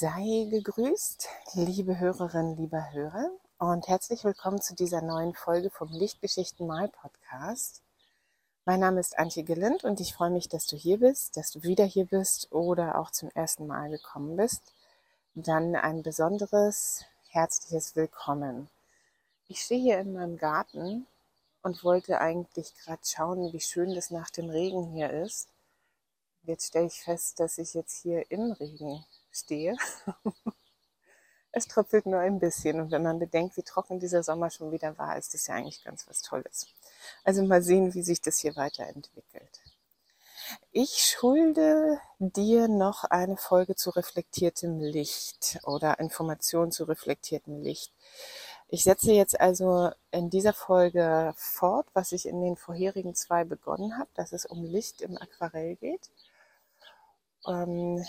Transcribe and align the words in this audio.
Sei 0.00 0.48
gegrüßt, 0.48 1.28
liebe 1.52 1.98
Hörerinnen, 1.98 2.56
lieber 2.56 2.90
Hörer, 2.90 3.32
und 3.58 3.86
herzlich 3.86 4.24
willkommen 4.24 4.58
zu 4.62 4.74
dieser 4.74 5.02
neuen 5.02 5.34
Folge 5.34 5.68
vom 5.68 5.88
Lichtgeschichten 5.92 6.66
Mal 6.66 6.88
Podcast. 6.88 7.82
Mein 8.64 8.80
Name 8.80 8.98
ist 8.98 9.18
Antje 9.18 9.42
Gelind 9.42 9.84
und 9.84 10.00
ich 10.00 10.14
freue 10.14 10.30
mich, 10.30 10.48
dass 10.48 10.66
du 10.66 10.74
hier 10.74 11.00
bist, 11.00 11.36
dass 11.36 11.50
du 11.50 11.62
wieder 11.64 11.84
hier 11.84 12.06
bist 12.06 12.50
oder 12.50 12.98
auch 12.98 13.10
zum 13.10 13.28
ersten 13.34 13.66
Mal 13.66 13.90
gekommen 13.90 14.38
bist. 14.38 14.62
Dann 15.34 15.76
ein 15.76 16.02
besonderes, 16.02 17.04
herzliches 17.28 17.94
Willkommen. 17.94 18.70
Ich 19.48 19.60
stehe 19.60 19.82
hier 19.82 19.98
in 19.98 20.14
meinem 20.14 20.38
Garten 20.38 21.06
und 21.62 21.84
wollte 21.84 22.22
eigentlich 22.22 22.74
gerade 22.74 23.02
schauen, 23.04 23.52
wie 23.52 23.60
schön 23.60 23.94
das 23.94 24.10
nach 24.10 24.30
dem 24.30 24.48
Regen 24.48 24.94
hier 24.94 25.10
ist. 25.10 25.48
Jetzt 26.44 26.68
stelle 26.68 26.86
ich 26.86 27.02
fest, 27.02 27.38
dass 27.38 27.58
ich 27.58 27.74
jetzt 27.74 28.00
hier 28.00 28.30
im 28.30 28.52
Regen 28.52 29.04
stehe. 29.30 29.76
es 31.52 31.66
tröpfelt 31.66 32.06
nur 32.06 32.20
ein 32.20 32.38
bisschen 32.38 32.80
und 32.80 32.90
wenn 32.90 33.02
man 33.02 33.18
bedenkt, 33.18 33.56
wie 33.56 33.62
trocken 33.62 33.98
dieser 33.98 34.22
Sommer 34.22 34.50
schon 34.50 34.70
wieder 34.72 34.96
war, 34.98 35.16
ist 35.16 35.34
das 35.34 35.46
ja 35.46 35.54
eigentlich 35.54 35.82
ganz 35.84 36.08
was 36.08 36.22
Tolles. 36.22 36.66
Also 37.24 37.42
mal 37.44 37.62
sehen, 37.62 37.94
wie 37.94 38.02
sich 38.02 38.20
das 38.20 38.38
hier 38.38 38.56
weiterentwickelt. 38.56 39.60
Ich 40.72 41.04
schulde 41.04 42.00
dir 42.18 42.68
noch 42.68 43.04
eine 43.04 43.36
Folge 43.36 43.76
zu 43.76 43.90
reflektiertem 43.90 44.80
Licht 44.80 45.60
oder 45.64 46.00
Informationen 46.00 46.72
zu 46.72 46.84
reflektiertem 46.84 47.62
Licht. 47.62 47.92
Ich 48.68 48.84
setze 48.84 49.12
jetzt 49.12 49.40
also 49.40 49.90
in 50.12 50.30
dieser 50.30 50.52
Folge 50.52 51.32
fort, 51.36 51.86
was 51.92 52.12
ich 52.12 52.26
in 52.26 52.40
den 52.40 52.56
vorherigen 52.56 53.14
zwei 53.14 53.44
begonnen 53.44 53.98
habe, 53.98 54.10
dass 54.14 54.32
es 54.32 54.46
um 54.46 54.64
Licht 54.64 55.02
im 55.02 55.18
Aquarell 55.18 55.74
geht. 55.76 56.08
Ähm, 57.46 58.04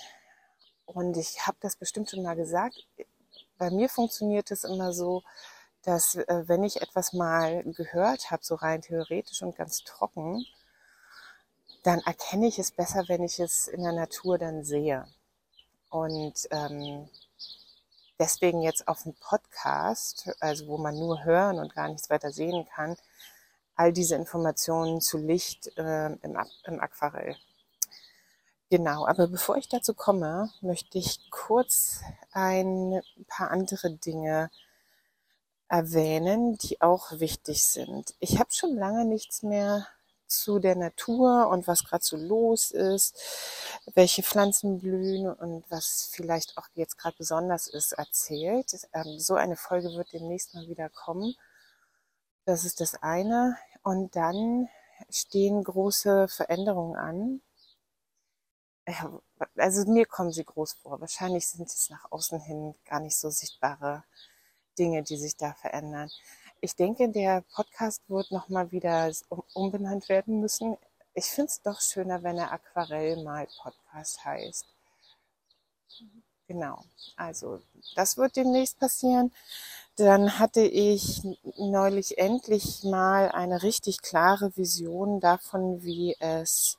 und 0.93 1.17
ich 1.17 1.45
habe 1.47 1.57
das 1.61 1.75
bestimmt 1.75 2.09
schon 2.09 2.23
mal 2.23 2.35
gesagt. 2.35 2.85
Bei 3.57 3.69
mir 3.69 3.89
funktioniert 3.89 4.51
es 4.51 4.63
immer 4.63 4.93
so, 4.93 5.23
dass 5.83 6.15
äh, 6.15 6.43
wenn 6.47 6.63
ich 6.63 6.81
etwas 6.81 7.13
mal 7.13 7.63
gehört 7.63 8.31
habe, 8.31 8.43
so 8.43 8.55
rein 8.55 8.81
theoretisch 8.81 9.41
und 9.41 9.55
ganz 9.55 9.83
trocken, 9.83 10.45
dann 11.83 11.99
erkenne 12.01 12.47
ich 12.47 12.59
es 12.59 12.71
besser, 12.71 13.05
wenn 13.07 13.23
ich 13.23 13.39
es 13.39 13.67
in 13.67 13.83
der 13.83 13.93
Natur 13.93 14.37
dann 14.37 14.63
sehe. 14.63 15.05
Und 15.89 16.47
ähm, 16.51 17.09
deswegen 18.19 18.61
jetzt 18.61 18.87
auf 18.87 19.03
dem 19.03 19.15
Podcast, 19.15 20.29
also 20.39 20.67
wo 20.67 20.77
man 20.77 20.97
nur 20.97 21.23
hören 21.23 21.59
und 21.59 21.73
gar 21.73 21.89
nichts 21.89 22.09
weiter 22.09 22.31
sehen 22.31 22.65
kann, 22.65 22.95
all 23.75 23.91
diese 23.91 24.15
Informationen 24.15 25.01
zu 25.01 25.17
Licht 25.17 25.75
äh, 25.77 26.07
im, 26.07 26.37
im 26.65 26.79
Aquarell. 26.79 27.35
Genau, 28.71 29.05
aber 29.05 29.27
bevor 29.27 29.57
ich 29.57 29.67
dazu 29.67 29.93
komme, 29.93 30.49
möchte 30.61 30.97
ich 30.97 31.29
kurz 31.29 31.99
ein 32.31 33.01
paar 33.27 33.51
andere 33.51 33.91
Dinge 33.91 34.49
erwähnen, 35.67 36.57
die 36.57 36.79
auch 36.81 37.11
wichtig 37.19 37.65
sind. 37.65 38.15
Ich 38.19 38.39
habe 38.39 38.53
schon 38.53 38.75
lange 38.77 39.03
nichts 39.03 39.43
mehr 39.43 39.87
zu 40.25 40.59
der 40.59 40.77
Natur 40.77 41.49
und 41.49 41.67
was 41.67 41.83
gerade 41.83 42.03
so 42.05 42.15
los 42.15 42.71
ist, 42.71 43.19
welche 43.93 44.23
Pflanzen 44.23 44.79
blühen 44.79 45.29
und 45.29 45.69
was 45.69 46.09
vielleicht 46.13 46.57
auch 46.57 46.67
jetzt 46.73 46.97
gerade 46.97 47.17
besonders 47.17 47.67
ist, 47.67 47.91
erzählt. 47.91 48.73
Ähm, 48.93 49.19
so 49.19 49.35
eine 49.35 49.57
Folge 49.57 49.89
wird 49.95 50.13
demnächst 50.13 50.53
mal 50.53 50.67
wieder 50.69 50.87
kommen. 50.87 51.35
Das 52.45 52.63
ist 52.63 52.79
das 52.79 52.95
eine. 53.03 53.57
Und 53.83 54.15
dann 54.15 54.69
stehen 55.09 55.61
große 55.65 56.29
Veränderungen 56.29 56.95
an 56.95 57.41
also 59.55 59.91
mir 59.91 60.05
kommen 60.05 60.31
sie 60.31 60.43
groß 60.43 60.73
vor. 60.73 60.99
Wahrscheinlich 61.01 61.47
sind 61.47 61.67
es 61.67 61.89
nach 61.89 62.11
außen 62.11 62.39
hin 62.39 62.75
gar 62.85 62.99
nicht 62.99 63.17
so 63.17 63.29
sichtbare 63.29 64.03
Dinge, 64.77 65.03
die 65.03 65.17
sich 65.17 65.35
da 65.37 65.53
verändern. 65.53 66.09
Ich 66.61 66.75
denke, 66.75 67.09
der 67.09 67.41
Podcast 67.53 68.01
wird 68.07 68.31
nochmal 68.31 68.71
wieder 68.71 69.11
umbenannt 69.53 70.09
werden 70.09 70.39
müssen. 70.39 70.77
Ich 71.13 71.25
finde 71.25 71.49
es 71.49 71.61
doch 71.61 71.81
schöner, 71.81 72.23
wenn 72.23 72.37
er 72.37 72.51
Aquarell 72.51 73.23
mal 73.23 73.47
Podcast 73.61 74.23
heißt. 74.23 74.65
Genau. 76.47 76.83
Also, 77.15 77.61
das 77.95 78.17
wird 78.17 78.35
demnächst 78.35 78.79
passieren. 78.79 79.31
Dann 79.95 80.39
hatte 80.39 80.61
ich 80.61 81.21
neulich 81.57 82.17
endlich 82.17 82.83
mal 82.83 83.31
eine 83.31 83.63
richtig 83.63 84.01
klare 84.01 84.55
Vision 84.57 85.19
davon, 85.19 85.83
wie 85.83 86.15
es 86.19 86.77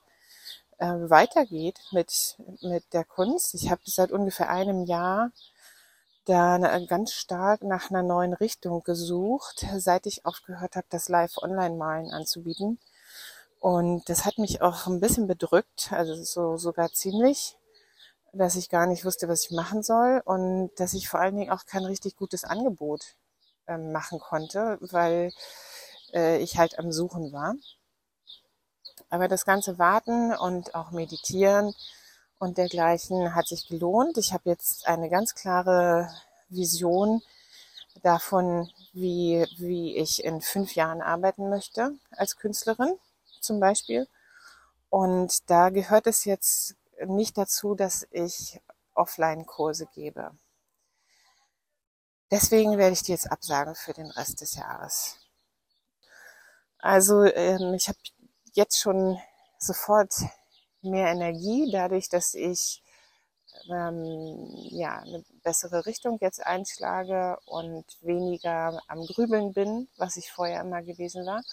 äh, 0.83 1.09
weitergeht 1.09 1.79
mit, 1.91 2.37
mit 2.61 2.83
der 2.93 3.05
Kunst. 3.05 3.53
Ich 3.53 3.71
habe 3.71 3.81
seit 3.85 4.11
ungefähr 4.11 4.49
einem 4.49 4.83
Jahr 4.83 5.31
da 6.25 6.57
ganz 6.87 7.13
stark 7.13 7.63
nach 7.63 7.89
einer 7.89 8.03
neuen 8.03 8.33
Richtung 8.33 8.83
gesucht, 8.83 9.65
seit 9.77 10.05
ich 10.05 10.25
aufgehört 10.25 10.75
habe, 10.75 10.87
das 10.89 11.09
Live-Online-Malen 11.09 12.11
anzubieten. 12.11 12.79
Und 13.59 14.09
das 14.09 14.25
hat 14.25 14.37
mich 14.37 14.61
auch 14.61 14.87
ein 14.87 14.99
bisschen 14.99 15.27
bedrückt, 15.27 15.91
also 15.91 16.15
so 16.23 16.57
sogar 16.57 16.91
ziemlich, 16.91 17.57
dass 18.33 18.55
ich 18.55 18.69
gar 18.69 18.87
nicht 18.87 19.05
wusste, 19.05 19.29
was 19.29 19.45
ich 19.45 19.51
machen 19.51 19.83
soll 19.83 20.21
und 20.25 20.71
dass 20.77 20.93
ich 20.93 21.07
vor 21.07 21.21
allen 21.21 21.37
Dingen 21.37 21.51
auch 21.51 21.65
kein 21.65 21.85
richtig 21.85 22.17
gutes 22.17 22.43
Angebot 22.43 23.15
äh, 23.67 23.77
machen 23.77 24.19
konnte, 24.19 24.77
weil 24.81 25.31
äh, 26.13 26.39
ich 26.39 26.57
halt 26.57 26.77
am 26.79 26.91
Suchen 26.91 27.31
war. 27.31 27.55
Aber 29.13 29.27
das 29.27 29.45
ganze 29.45 29.77
Warten 29.77 30.33
und 30.33 30.73
auch 30.73 30.89
Meditieren 30.89 31.75
und 32.39 32.57
dergleichen 32.57 33.35
hat 33.35 33.47
sich 33.47 33.67
gelohnt. 33.67 34.17
Ich 34.17 34.33
habe 34.33 34.49
jetzt 34.49 34.87
eine 34.87 35.07
ganz 35.07 35.35
klare 35.35 36.11
Vision 36.49 37.21
davon, 38.01 38.71
wie, 38.91 39.45
wie 39.57 39.97
ich 39.97 40.23
in 40.23 40.41
fünf 40.41 40.73
Jahren 40.73 41.03
arbeiten 41.03 41.47
möchte 41.47 41.95
als 42.09 42.37
Künstlerin 42.37 42.97
zum 43.39 43.59
Beispiel. 43.59 44.07
Und 44.89 45.47
da 45.47 45.69
gehört 45.69 46.07
es 46.07 46.25
jetzt 46.25 46.75
nicht 47.05 47.37
dazu, 47.37 47.75
dass 47.75 48.07
ich 48.09 48.59
Offline-Kurse 48.95 49.85
gebe. 49.93 50.31
Deswegen 52.31 52.79
werde 52.79 52.93
ich 52.93 53.03
die 53.03 53.11
jetzt 53.11 53.31
absagen 53.31 53.75
für 53.75 53.93
den 53.93 54.09
Rest 54.09 54.41
des 54.41 54.55
Jahres. 54.55 55.17
Also 56.79 57.25
ähm, 57.25 57.75
ich 57.75 57.87
habe 57.87 57.99
jetzt 58.53 58.79
schon 58.79 59.19
sofort 59.59 60.13
mehr 60.81 61.07
Energie, 61.07 61.69
dadurch, 61.71 62.09
dass 62.09 62.33
ich 62.33 62.83
ähm, 63.69 64.47
ja 64.71 64.99
eine 64.99 65.23
bessere 65.43 65.85
Richtung 65.85 66.17
jetzt 66.21 66.45
einschlage 66.45 67.37
und 67.45 67.85
weniger 68.01 68.81
am 68.87 69.05
Grübeln 69.05 69.53
bin, 69.53 69.87
was 69.97 70.17
ich 70.17 70.31
vorher 70.31 70.61
immer 70.61 70.81
gewesen 70.81 71.25
war. 71.25 71.43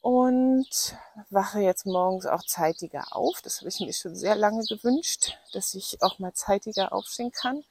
Und 0.00 0.96
wache 1.30 1.60
jetzt 1.60 1.84
morgens 1.84 2.26
auch 2.26 2.44
zeitiger 2.44 3.16
auf. 3.16 3.42
Das 3.42 3.58
habe 3.58 3.68
ich 3.68 3.80
mir 3.80 3.92
schon 3.92 4.14
sehr 4.14 4.36
lange 4.36 4.64
gewünscht, 4.64 5.36
dass 5.52 5.74
ich 5.74 6.00
auch 6.00 6.20
mal 6.20 6.32
zeitiger 6.32 6.92
aufstehen 6.92 7.32
kann. 7.32 7.64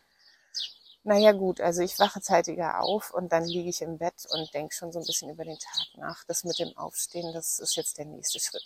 Naja 1.08 1.34
gut, 1.34 1.62
also 1.62 1.84
ich 1.84 2.00
wache 2.00 2.20
zeitiger 2.20 2.82
auf 2.82 3.14
und 3.14 3.32
dann 3.32 3.46
liege 3.46 3.70
ich 3.70 3.84
im 3.84 4.00
Bett 4.00 4.26
und 4.32 4.52
denke 4.56 4.74
schon 4.74 4.92
so 4.92 4.98
ein 4.98 5.06
bisschen 5.06 5.30
über 5.30 5.44
den 5.46 5.60
Tag 5.60 5.86
nach. 5.98 6.24
Das 6.24 6.44
mit 6.44 6.58
dem 6.58 6.76
Aufstehen, 6.76 7.32
das 7.32 7.60
ist 7.60 7.76
jetzt 7.76 8.00
der 8.00 8.06
nächste 8.06 8.40
Schritt. 8.40 8.64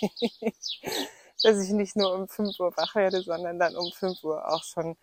Dass 1.42 1.58
ich 1.58 1.70
nicht 1.70 1.96
nur 1.96 2.14
um 2.14 2.28
5 2.28 2.60
Uhr 2.60 2.76
wach 2.76 2.94
werde, 2.94 3.22
sondern 3.22 3.58
dann 3.58 3.74
um 3.74 3.90
5 3.90 4.22
Uhr 4.22 4.48
auch 4.52 4.62
schon 4.62 4.96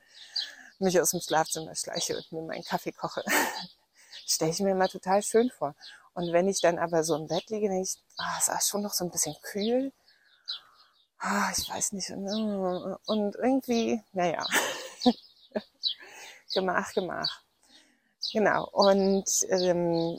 mich 0.79 0.99
aus 1.01 1.11
dem 1.11 1.19
Schlafzimmer 1.19 1.75
schleiche 1.75 2.15
und 2.15 2.31
mir 2.31 2.41
meinen 2.43 2.63
Kaffee 2.63 2.93
koche. 2.93 3.23
Stelle 4.25 4.51
ich 4.51 4.59
mir 4.61 4.71
immer 4.71 4.87
total 4.87 5.21
schön 5.23 5.49
vor. 5.51 5.75
Und 6.13 6.31
wenn 6.31 6.47
ich 6.47 6.61
dann 6.61 6.79
aber 6.79 7.03
so 7.03 7.15
im 7.15 7.27
Bett 7.27 7.49
liege, 7.49 7.67
denke 7.67 7.83
ich, 7.83 7.97
ah, 8.17 8.37
es 8.39 8.47
ist 8.47 8.69
schon 8.69 8.81
noch 8.81 8.93
so 8.93 9.03
ein 9.03 9.11
bisschen 9.11 9.35
kühl. 9.41 9.91
Ah, 11.19 11.51
ich 11.57 11.69
weiß 11.69 11.91
nicht. 11.93 12.09
Und 12.11 13.35
irgendwie, 13.35 14.01
naja. 14.13 14.45
Gemach, 16.57 16.91
Gemach. 16.93 17.41
Genau. 18.33 18.67
Und 18.71 19.25
ähm, 19.49 20.17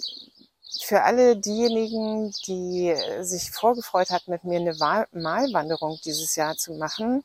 für 0.81 1.03
alle 1.03 1.37
diejenigen, 1.37 2.33
die 2.47 2.95
sich 3.23 3.51
vorgefreut 3.51 4.11
hat, 4.11 4.29
mit 4.29 4.45
mir 4.45 4.61
eine 4.61 4.75
Malwanderung 5.13 5.99
dieses 6.05 6.37
Jahr 6.37 6.57
zu 6.57 6.75
machen, 6.75 7.25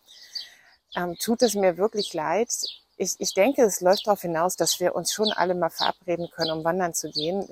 ähm, 0.96 1.16
tut 1.20 1.44
es 1.44 1.54
mir 1.54 1.78
wirklich 1.78 2.12
leid. 2.16 2.50
Ich, 2.98 3.14
ich 3.20 3.36
denke, 3.36 3.62
es 3.62 3.82
läuft 3.82 4.08
darauf 4.08 4.22
hinaus, 4.22 4.56
dass 4.56 4.80
wir 4.80 4.96
uns 4.96 5.14
schon 5.14 5.32
alle 5.32 5.54
mal 5.54 5.70
verabreden 5.70 6.32
können, 6.32 6.52
um 6.52 6.64
wandern 6.64 6.96
zu 6.96 7.12
gehen, 7.12 7.48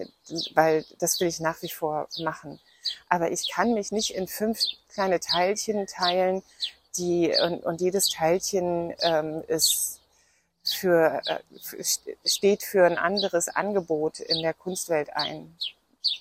weil 0.55 0.83
das 0.97 1.19
will 1.19 1.27
ich 1.27 1.39
nach 1.39 1.61
wie 1.61 1.69
vor 1.69 2.07
machen. 2.17 2.59
Aber 3.07 3.31
ich 3.31 3.51
kann 3.51 3.75
mich 3.75 3.91
nicht 3.91 4.15
in 4.15 4.27
fünf 4.27 4.59
kleine 4.89 5.19
Teilchen 5.19 5.85
teilen, 5.85 6.41
die 6.97 7.31
und, 7.43 7.63
und 7.63 7.81
jedes 7.81 8.09
Teilchen 8.09 8.95
ähm, 9.01 9.43
ist 9.47 10.00
für, 10.63 11.21
äh, 11.25 11.83
steht 12.25 12.63
für 12.63 12.85
ein 12.85 12.97
anderes 12.97 13.47
Angebot 13.49 14.19
in 14.19 14.41
der 14.41 14.53
Kunstwelt 14.53 15.15
ein. 15.15 15.57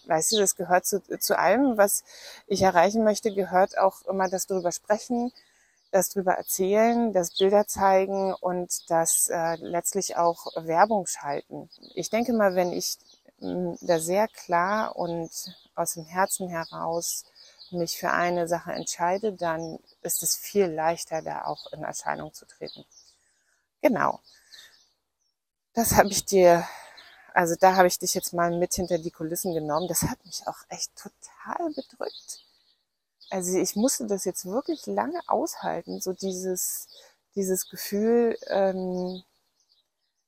Weißt 0.07 0.33
du, 0.33 0.39
das 0.39 0.57
gehört 0.57 0.87
zu, 0.87 1.01
zu 1.19 1.39
allem, 1.39 1.77
was 1.77 2.05
ich 2.47 2.63
erreichen 2.63 3.05
möchte, 3.05 3.33
gehört 3.33 3.79
auch 3.79 4.03
immer 4.07 4.29
das 4.29 4.47
darüber 4.47 4.73
sprechen, 4.73 5.33
das 5.91 6.11
drüber 6.11 6.33
erzählen, 6.35 7.13
das 7.13 7.37
Bilder 7.37 7.67
zeigen 7.67 8.33
und 8.35 8.91
das 8.91 9.29
äh, 9.29 9.57
letztlich 9.57 10.17
auch 10.17 10.47
Werbung 10.57 11.07
schalten. 11.07 11.69
Ich 11.95 12.11
denke 12.11 12.33
mal, 12.33 12.55
wenn 12.55 12.73
ich 12.73 12.99
mh, 13.41 13.77
da 13.81 13.99
sehr 13.99 14.29
klar 14.29 14.97
und 14.97 15.31
aus 15.75 15.95
dem 15.95 16.05
Herzen 16.05 16.49
heraus 16.49 17.25
mich 17.71 17.99
für 17.99 18.11
eine 18.11 18.49
Sache 18.49 18.73
entscheide, 18.73 19.33
dann 19.33 19.79
ist 20.03 20.23
es 20.23 20.37
viel 20.37 20.67
leichter, 20.67 21.23
da 21.23 21.45
auch 21.45 21.73
in 21.73 21.83
Erscheinung 21.83 22.33
zu 22.35 22.47
treten. 22.47 22.85
Genau. 23.83 24.21
Das 25.75 25.97
habe 25.97 26.09
ich 26.11 26.25
dir, 26.25 26.65
also 27.35 27.55
da 27.59 27.77
habe 27.77 27.89
ich 27.89 27.99
dich 27.99 28.15
jetzt 28.15 28.33
mal 28.35 28.51
mit 28.59 28.75
hinter 28.75 28.99
die 28.99 29.11
Kulissen 29.11 29.55
genommen. 29.55 29.89
Das 29.89 30.03
hat 30.03 30.25
mich 30.27 30.47
auch 30.47 30.59
echt 30.69 30.93
total 30.97 31.71
bedrückt. 31.75 32.45
Also 33.31 33.59
ich 33.59 33.77
musste 33.77 34.07
das 34.07 34.25
jetzt 34.25 34.47
wirklich 34.47 34.87
lange 34.87 35.21
aushalten, 35.29 36.01
so 36.01 36.13
dieses, 36.13 36.89
dieses 37.37 37.69
Gefühl, 37.71 38.37
ähm, 38.49 39.23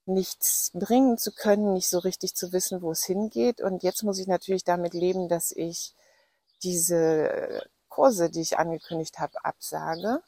nichts 0.07 0.71
bringen 0.75 1.19
zu 1.19 1.33
können, 1.33 1.73
nicht 1.75 1.89
so 1.89 1.99
richtig 1.99 2.35
zu 2.35 2.53
wissen, 2.53 2.83
wo 2.83 2.93
es 2.93 3.05
hingeht. 3.05 3.61
Und 3.61 3.83
jetzt 3.83 4.03
muss 4.03 4.19
ich 4.19 4.27
natürlich 4.27 4.65
damit 4.65 4.95
leben, 4.95 5.29
dass 5.29 5.51
ich 5.53 5.95
diese 6.65 7.63
Kurse, 7.89 8.31
die 8.31 8.41
ich 8.43 8.59
angekündigt 8.59 9.19
habe, 9.21 9.45
absage. 9.45 10.23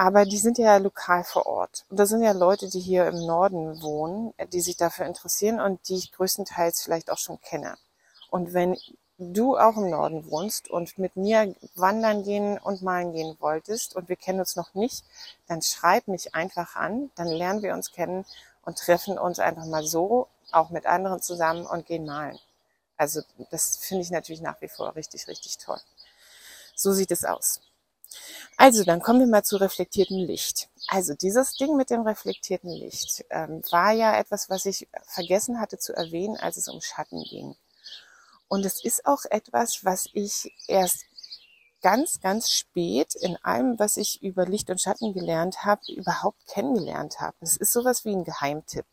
Aber 0.00 0.24
die 0.24 0.38
sind 0.38 0.56
ja 0.56 0.78
lokal 0.78 1.24
vor 1.24 1.44
Ort. 1.44 1.84
Und 1.90 2.00
das 2.00 2.08
sind 2.08 2.22
ja 2.22 2.32
Leute, 2.32 2.70
die 2.70 2.80
hier 2.80 3.06
im 3.06 3.26
Norden 3.26 3.82
wohnen, 3.82 4.32
die 4.50 4.62
sich 4.62 4.78
dafür 4.78 5.04
interessieren 5.04 5.60
und 5.60 5.86
die 5.90 5.96
ich 5.96 6.12
größtenteils 6.12 6.80
vielleicht 6.80 7.10
auch 7.10 7.18
schon 7.18 7.38
kenne. 7.42 7.76
Und 8.30 8.54
wenn 8.54 8.78
du 9.18 9.58
auch 9.58 9.76
im 9.76 9.90
Norden 9.90 10.30
wohnst 10.30 10.70
und 10.70 10.96
mit 10.96 11.16
mir 11.16 11.54
wandern 11.74 12.22
gehen 12.24 12.56
und 12.56 12.80
malen 12.80 13.12
gehen 13.12 13.36
wolltest 13.40 13.94
und 13.94 14.08
wir 14.08 14.16
kennen 14.16 14.40
uns 14.40 14.56
noch 14.56 14.72
nicht, 14.72 15.04
dann 15.48 15.60
schreib 15.60 16.08
mich 16.08 16.34
einfach 16.34 16.76
an, 16.76 17.10
dann 17.14 17.28
lernen 17.28 17.60
wir 17.60 17.74
uns 17.74 17.92
kennen 17.92 18.24
und 18.64 18.78
treffen 18.78 19.18
uns 19.18 19.38
einfach 19.38 19.66
mal 19.66 19.86
so, 19.86 20.28
auch 20.50 20.70
mit 20.70 20.86
anderen 20.86 21.20
zusammen 21.20 21.66
und 21.66 21.84
gehen 21.84 22.06
malen. 22.06 22.38
Also 22.96 23.20
das 23.50 23.76
finde 23.76 24.02
ich 24.02 24.10
natürlich 24.10 24.40
nach 24.40 24.62
wie 24.62 24.68
vor 24.68 24.96
richtig, 24.96 25.28
richtig 25.28 25.58
toll. 25.58 25.80
So 26.74 26.90
sieht 26.92 27.10
es 27.10 27.26
aus. 27.26 27.60
Also, 28.56 28.84
dann 28.84 29.00
kommen 29.00 29.20
wir 29.20 29.26
mal 29.26 29.44
zu 29.44 29.56
reflektiertem 29.56 30.18
Licht. 30.18 30.68
Also 30.88 31.14
dieses 31.14 31.54
Ding 31.54 31.76
mit 31.76 31.90
dem 31.90 32.02
reflektierten 32.02 32.70
Licht 32.70 33.24
ähm, 33.30 33.62
war 33.70 33.92
ja 33.92 34.18
etwas, 34.18 34.50
was 34.50 34.66
ich 34.66 34.88
vergessen 35.04 35.60
hatte 35.60 35.78
zu 35.78 35.94
erwähnen, 35.94 36.36
als 36.36 36.56
es 36.56 36.68
um 36.68 36.80
Schatten 36.80 37.22
ging. 37.24 37.54
Und 38.48 38.66
es 38.66 38.84
ist 38.84 39.06
auch 39.06 39.24
etwas, 39.30 39.84
was 39.84 40.08
ich 40.12 40.52
erst 40.66 41.04
ganz, 41.82 42.20
ganz 42.20 42.50
spät 42.50 43.14
in 43.14 43.36
allem, 43.44 43.78
was 43.78 43.96
ich 43.96 44.22
über 44.22 44.44
Licht 44.46 44.70
und 44.70 44.80
Schatten 44.80 45.14
gelernt 45.14 45.64
habe, 45.64 45.80
überhaupt 45.92 46.46
kennengelernt 46.48 47.20
habe. 47.20 47.36
Es 47.40 47.56
ist 47.56 47.72
sowas 47.72 48.04
wie 48.04 48.12
ein 48.12 48.24
Geheimtipp, 48.24 48.86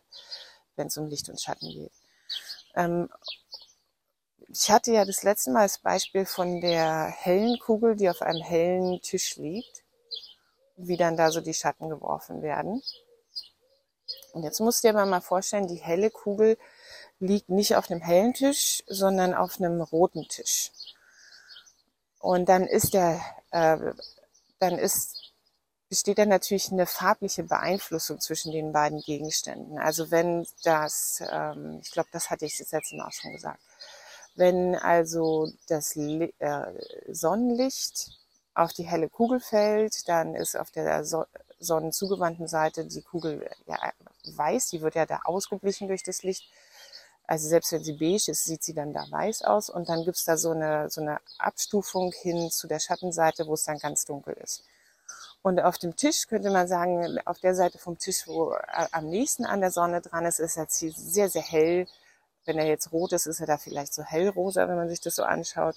wenn 0.76 0.88
es 0.88 0.98
um 0.98 1.08
Licht 1.08 1.30
und 1.30 1.42
Schatten 1.42 1.70
geht. 1.70 1.92
Ähm, 2.76 3.10
ich 4.50 4.72
hatte 4.72 4.94
ja 4.94 5.04
das 5.06 5.24
letzte 5.24 5.52
Mal 5.52 5.64
das 5.64 5.80
Beispiel 5.80 6.26
von 6.26 6.62
der 6.62 7.08
hellen 7.08 7.60
Kugel, 7.60 7.96
die 7.96 8.10
auf 8.10 8.22
einem 8.22 8.42
hellen 8.42 9.02
Tisch 9.02 9.36
liegt, 9.36 9.84
wie 10.78 10.98
dann 10.98 11.18
da 11.18 11.32
so 11.32 11.42
die 11.42 11.54
Schatten 11.54 11.90
geworfen 11.90 12.42
werden. 12.42 12.82
Und 14.32 14.44
jetzt 14.44 14.60
musst 14.60 14.84
du 14.84 14.92
dir 14.92 15.06
mal 15.06 15.22
vorstellen, 15.22 15.68
die 15.68 15.82
helle 15.82 16.10
Kugel 16.10 16.58
liegt 17.20 17.50
nicht 17.50 17.76
auf 17.76 17.90
einem 17.90 18.02
hellen 18.02 18.34
Tisch, 18.34 18.84
sondern 18.88 19.34
auf 19.34 19.60
einem 19.60 19.82
roten 19.82 20.28
Tisch. 20.30 20.72
Und 22.20 22.48
dann 22.48 22.68
ist 22.68 22.94
der, 22.94 23.20
äh, 23.52 23.78
dann 24.60 24.78
ist, 24.78 25.34
besteht 25.90 26.20
dann 26.20 26.30
natürlich 26.30 26.72
eine 26.72 26.86
farbliche 26.86 27.44
Beeinflussung 27.44 28.20
zwischen 28.22 28.52
den 28.52 28.72
beiden 28.72 29.02
Gegenständen. 29.02 29.78
Also 29.78 30.12
wenn 30.12 30.48
das, 30.64 31.22
ähm, 31.32 31.80
ich 31.82 31.92
glaube, 31.92 32.10
das 32.12 32.30
hatte 32.30 32.46
ich 32.46 32.58
das 32.58 32.72
letzte 32.72 32.96
Mal 32.96 33.08
auch 33.08 33.14
schon 33.14 33.34
gesagt, 33.34 33.62
wenn 34.38 34.76
also 34.76 35.52
das 35.68 35.96
äh, 35.96 36.32
Sonnenlicht 37.08 38.12
auf 38.54 38.74
die 38.74 38.84
helle 38.84 39.10
Kugel 39.10 39.40
fällt, 39.40 40.08
dann 40.08 40.36
ist 40.36 40.56
auf 40.56 40.72
der 40.72 41.04
so 41.06 41.26
sonnenzugewandten 41.60 42.48
Seite 42.48 42.86
die 42.86 43.02
Kugel 43.02 43.50
ja, 43.66 43.78
weiß, 44.26 44.70
die 44.70 44.82
wird 44.82 44.96
ja 44.96 45.06
da 45.06 45.22
ausgeblichen 45.26 45.88
durch 45.88 46.04
das 46.04 46.24
Licht. 46.24 46.44
Also 47.26 47.50
selbst 47.50 47.72
wenn 47.72 47.84
sie 47.84 47.94
beige 47.94 48.32
ist, 48.32 48.46
sieht 48.46 48.64
sie 48.64 48.74
dann 48.74 48.94
da 48.94 49.06
weiß 49.10 49.42
aus 49.42 49.70
und 49.70 49.90
dann 49.90 50.06
gibt's 50.06 50.24
da 50.24 50.38
so 50.38 50.52
eine, 50.52 50.90
so 50.90 51.02
eine 51.02 51.20
Abstufung 51.40 52.14
hin 52.14 52.50
zu 52.52 52.68
der 52.68 52.80
Schattenseite, 52.80 53.48
wo 53.48 53.56
es 53.56 53.64
dann 53.64 53.80
ganz 53.80 54.06
dunkel 54.06 54.36
ist. 54.36 54.64
Und 55.42 55.60
auf 55.60 55.78
dem 55.78 55.96
Tisch 55.96 56.28
könnte 56.28 56.52
man 56.52 56.68
sagen, 56.68 57.20
auf 57.26 57.40
der 57.40 57.56
Seite 57.56 57.78
vom 57.80 57.98
Tisch, 57.98 58.28
wo 58.28 58.54
äh, 58.54 58.88
am 58.92 59.10
nächsten 59.10 59.46
an 59.46 59.62
der 59.62 59.72
Sonne 59.72 60.02
dran 60.02 60.26
ist, 60.26 60.40
ist 60.40 60.58
jetzt 60.58 60.80
sehr, 60.80 61.30
sehr 61.30 61.42
hell 61.42 61.88
wenn 62.48 62.58
er 62.58 62.66
jetzt 62.66 62.92
rot 62.92 63.14
ist, 63.14 63.26
ist 63.28 63.40
er 63.40 63.48
da 63.48 63.58
vielleicht 63.58 63.94
so 63.94 64.04
hellrosa, 64.04 64.68
wenn 64.68 64.76
man 64.76 64.90
sich 64.90 65.02
das 65.02 65.16
so 65.16 65.24
anschaut. 65.24 65.76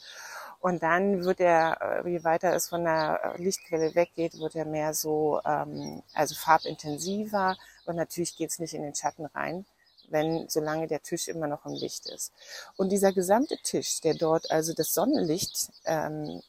Und 0.60 0.82
dann 0.82 1.24
wird 1.24 1.40
er, 1.40 2.04
äh, 2.04 2.08
je 2.08 2.22
weiter 2.22 2.54
es 2.54 2.68
von 2.68 2.84
der 2.84 3.20
äh, 3.38 3.42
Lichtquelle 3.42 3.94
weggeht, 3.94 4.38
wird 4.38 4.54
er 4.54 4.66
mehr 4.66 4.92
so, 4.92 5.40
ähm, 5.44 6.02
also 6.14 6.34
farbintensiver. 6.34 7.56
Und 7.86 7.96
natürlich 7.96 8.36
geht 8.36 8.50
es 8.50 8.58
nicht 8.58 8.74
in 8.74 8.82
den 8.82 8.94
Schatten 8.94 9.24
rein, 9.26 9.64
wenn, 10.08 10.48
solange 10.48 10.86
der 10.86 11.02
Tisch 11.02 11.28
immer 11.28 11.46
noch 11.46 11.64
im 11.64 11.72
Licht 11.72 12.06
ist. 12.06 12.32
Und 12.76 12.90
dieser 12.90 13.12
gesamte 13.12 13.56
Tisch, 13.62 14.00
der 14.02 14.14
dort 14.14 14.50
also 14.50 14.74
das 14.74 14.92
Sonnenlicht 14.92 15.72
ähm, 15.86 16.42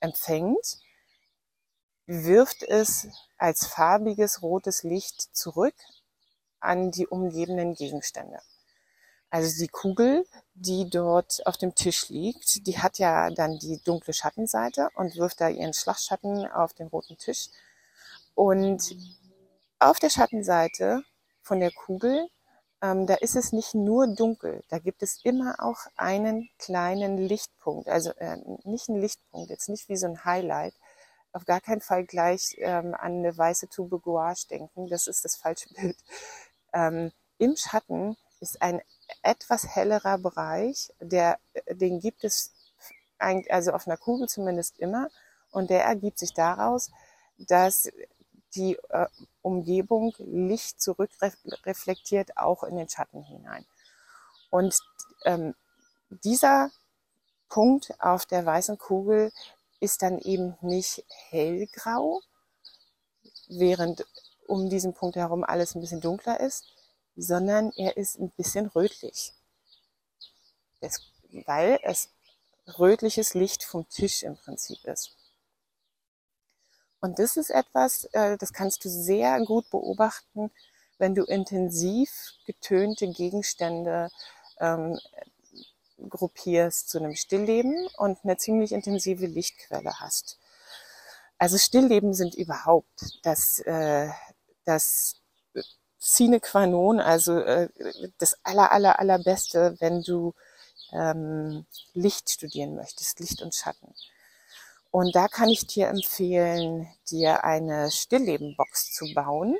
empfängt, 0.00 0.78
wirft 2.06 2.62
es 2.62 3.06
als 3.36 3.66
farbiges 3.66 4.40
rotes 4.40 4.82
Licht 4.82 5.36
zurück 5.36 5.74
an 6.58 6.90
die 6.90 7.06
umgebenden 7.06 7.74
Gegenstände. 7.74 8.40
Also 9.30 9.58
die 9.58 9.68
Kugel, 9.68 10.26
die 10.54 10.88
dort 10.88 11.46
auf 11.46 11.56
dem 11.58 11.74
Tisch 11.74 12.08
liegt, 12.08 12.66
die 12.66 12.78
hat 12.78 12.98
ja 12.98 13.30
dann 13.30 13.58
die 13.58 13.80
dunkle 13.84 14.14
Schattenseite 14.14 14.88
und 14.94 15.16
wirft 15.16 15.40
da 15.40 15.48
ihren 15.48 15.74
Schlagschatten 15.74 16.46
auf 16.50 16.72
den 16.72 16.88
roten 16.88 17.18
Tisch. 17.18 17.48
Und 18.34 18.96
auf 19.78 19.98
der 19.98 20.10
Schattenseite 20.10 21.02
von 21.42 21.60
der 21.60 21.72
Kugel, 21.72 22.28
ähm, 22.82 23.06
da 23.06 23.14
ist 23.14 23.36
es 23.36 23.52
nicht 23.52 23.74
nur 23.74 24.06
dunkel, 24.06 24.62
da 24.68 24.78
gibt 24.78 25.02
es 25.02 25.20
immer 25.24 25.56
auch 25.58 25.80
einen 25.96 26.48
kleinen 26.58 27.18
Lichtpunkt. 27.18 27.88
Also 27.88 28.10
äh, 28.12 28.38
nicht 28.64 28.88
ein 28.88 29.00
Lichtpunkt, 29.00 29.50
jetzt 29.50 29.68
nicht 29.68 29.88
wie 29.88 29.96
so 29.96 30.06
ein 30.06 30.24
Highlight. 30.24 30.74
Auf 31.32 31.44
gar 31.44 31.60
keinen 31.60 31.82
Fall 31.82 32.04
gleich 32.04 32.56
ähm, 32.58 32.94
an 32.94 33.18
eine 33.18 33.36
weiße 33.36 33.68
Tube 33.68 34.00
Gouache 34.02 34.46
denken, 34.48 34.88
das 34.88 35.06
ist 35.06 35.24
das 35.24 35.36
falsche 35.36 35.68
Bild. 35.74 35.98
Ähm, 36.72 37.12
Im 37.38 37.56
Schatten 37.56 38.16
ist 38.40 38.62
ein 38.62 38.80
etwas 39.22 39.74
hellerer 39.74 40.18
Bereich, 40.18 40.92
der, 41.00 41.38
den 41.70 42.00
gibt 42.00 42.24
es 42.24 42.52
also 43.18 43.72
auf 43.72 43.86
einer 43.86 43.96
Kugel 43.96 44.28
zumindest 44.28 44.78
immer, 44.78 45.08
und 45.50 45.70
der 45.70 45.84
ergibt 45.84 46.18
sich 46.18 46.34
daraus, 46.34 46.90
dass 47.38 47.88
die 48.54 48.76
äh, 48.90 49.06
Umgebung 49.42 50.14
Licht 50.18 50.80
zurückreflektiert, 50.80 52.36
auch 52.36 52.64
in 52.64 52.76
den 52.76 52.88
Schatten 52.88 53.22
hinein. 53.22 53.66
Und 54.50 54.78
ähm, 55.24 55.54
dieser 56.10 56.70
Punkt 57.48 57.92
auf 57.98 58.26
der 58.26 58.44
weißen 58.44 58.78
Kugel 58.78 59.32
ist 59.80 60.02
dann 60.02 60.18
eben 60.18 60.56
nicht 60.60 61.04
hellgrau, 61.30 62.20
während 63.48 64.06
um 64.46 64.68
diesen 64.70 64.94
Punkt 64.94 65.16
herum 65.16 65.44
alles 65.44 65.74
ein 65.74 65.80
bisschen 65.80 66.00
dunkler 66.00 66.40
ist, 66.40 66.64
sondern 67.18 67.72
er 67.76 67.96
ist 67.96 68.18
ein 68.18 68.30
bisschen 68.30 68.66
rötlich. 68.68 69.32
Das, 70.80 71.00
weil 71.46 71.78
es 71.82 72.10
rötliches 72.78 73.34
Licht 73.34 73.64
vom 73.64 73.88
Tisch 73.88 74.22
im 74.22 74.36
Prinzip 74.36 74.84
ist. 74.84 75.16
Und 77.00 77.18
das 77.18 77.36
ist 77.36 77.50
etwas, 77.50 78.04
äh, 78.12 78.36
das 78.38 78.52
kannst 78.52 78.84
du 78.84 78.88
sehr 78.88 79.40
gut 79.44 79.68
beobachten, 79.70 80.50
wenn 80.98 81.14
du 81.14 81.24
intensiv 81.24 82.10
getönte 82.44 83.08
Gegenstände 83.08 84.10
ähm, 84.58 84.98
gruppierst 86.08 86.88
zu 86.88 86.98
einem 86.98 87.14
Stillleben 87.14 87.88
und 87.96 88.18
eine 88.24 88.36
ziemlich 88.36 88.72
intensive 88.72 89.26
Lichtquelle 89.26 90.00
hast. 90.00 90.38
Also 91.38 91.56
Stillleben 91.56 92.14
sind 92.14 92.34
überhaupt 92.34 93.20
das, 93.22 93.60
äh, 93.60 94.10
das 94.64 95.20
sine 95.98 96.40
qua 96.40 96.66
non, 96.66 97.00
also 97.00 97.38
äh, 97.38 97.68
das 98.18 98.38
aller, 98.44 98.72
aller, 98.72 98.98
allerbeste, 98.98 99.76
wenn 99.80 100.02
du 100.02 100.34
ähm, 100.92 101.66
Licht 101.94 102.30
studieren 102.30 102.76
möchtest, 102.76 103.20
Licht 103.20 103.42
und 103.42 103.54
Schatten. 103.54 103.94
Und 104.90 105.14
da 105.14 105.28
kann 105.28 105.48
ich 105.48 105.66
dir 105.66 105.88
empfehlen, 105.88 106.88
dir 107.10 107.44
eine 107.44 107.90
Stillleben-Box 107.90 108.92
zu 108.94 109.12
bauen. 109.12 109.56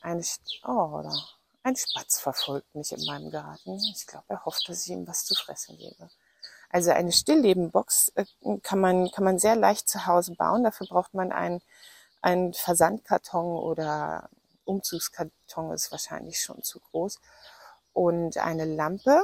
Eine, 0.00 0.22
oh, 0.64 0.98
oder 0.98 1.12
ein 1.64 1.74
Spatz 1.74 2.20
verfolgt 2.20 2.72
mich 2.74 2.92
in 2.92 3.04
meinem 3.04 3.30
Garten. 3.30 3.80
Ich 3.94 4.06
glaube, 4.06 4.26
er 4.28 4.44
hofft, 4.44 4.68
dass 4.68 4.86
ich 4.86 4.92
ihm 4.92 5.08
was 5.08 5.24
zu 5.24 5.34
fressen 5.34 5.76
gebe. 5.76 6.08
Also 6.70 6.92
eine 6.92 7.12
Stilllebenbox 7.12 8.12
äh, 8.14 8.24
kann 8.62 8.80
man, 8.80 9.10
kann 9.10 9.24
man 9.24 9.38
sehr 9.38 9.56
leicht 9.56 9.88
zu 9.88 10.06
Hause 10.06 10.34
bauen. 10.34 10.62
Dafür 10.62 10.86
braucht 10.86 11.14
man 11.14 11.32
einen, 11.32 11.60
einen 12.22 12.54
Versandkarton 12.54 13.56
oder 13.56 14.28
Umzugskarton 14.68 15.72
ist 15.72 15.90
wahrscheinlich 15.90 16.40
schon 16.40 16.62
zu 16.62 16.80
groß. 16.80 17.20
Und 17.92 18.38
eine 18.38 18.64
Lampe. 18.64 19.22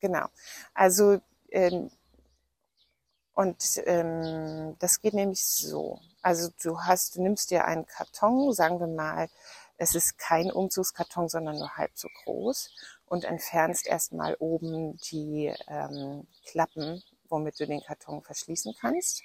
Genau. 0.00 0.26
Also, 0.72 1.20
ähm, 1.50 1.90
und 3.34 3.82
ähm, 3.86 4.76
das 4.78 5.00
geht 5.00 5.14
nämlich 5.14 5.44
so. 5.44 5.98
Also 6.22 6.50
du 6.62 6.80
hast, 6.80 7.16
du 7.16 7.22
nimmst 7.22 7.50
dir 7.50 7.64
einen 7.64 7.86
Karton, 7.86 8.52
sagen 8.52 8.78
wir 8.78 8.86
mal, 8.86 9.28
es 9.76 9.94
ist 9.94 10.18
kein 10.18 10.52
Umzugskarton, 10.52 11.28
sondern 11.28 11.58
nur 11.58 11.76
halb 11.76 11.90
so 11.94 12.08
groß 12.22 12.70
und 13.06 13.24
entfernst 13.24 13.86
erstmal 13.86 14.36
oben 14.38 14.96
die 15.10 15.52
ähm, 15.66 16.26
Klappen, 16.46 17.02
womit 17.28 17.58
du 17.58 17.66
den 17.66 17.82
Karton 17.82 18.22
verschließen 18.22 18.74
kannst. 18.80 19.22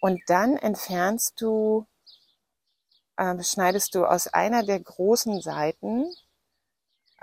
Und 0.00 0.20
dann 0.26 0.56
entfernst 0.56 1.40
du, 1.40 1.86
äh, 3.16 3.42
schneidest 3.42 3.94
du 3.94 4.04
aus 4.04 4.28
einer 4.28 4.62
der 4.62 4.80
großen 4.80 5.40
Seiten 5.40 6.12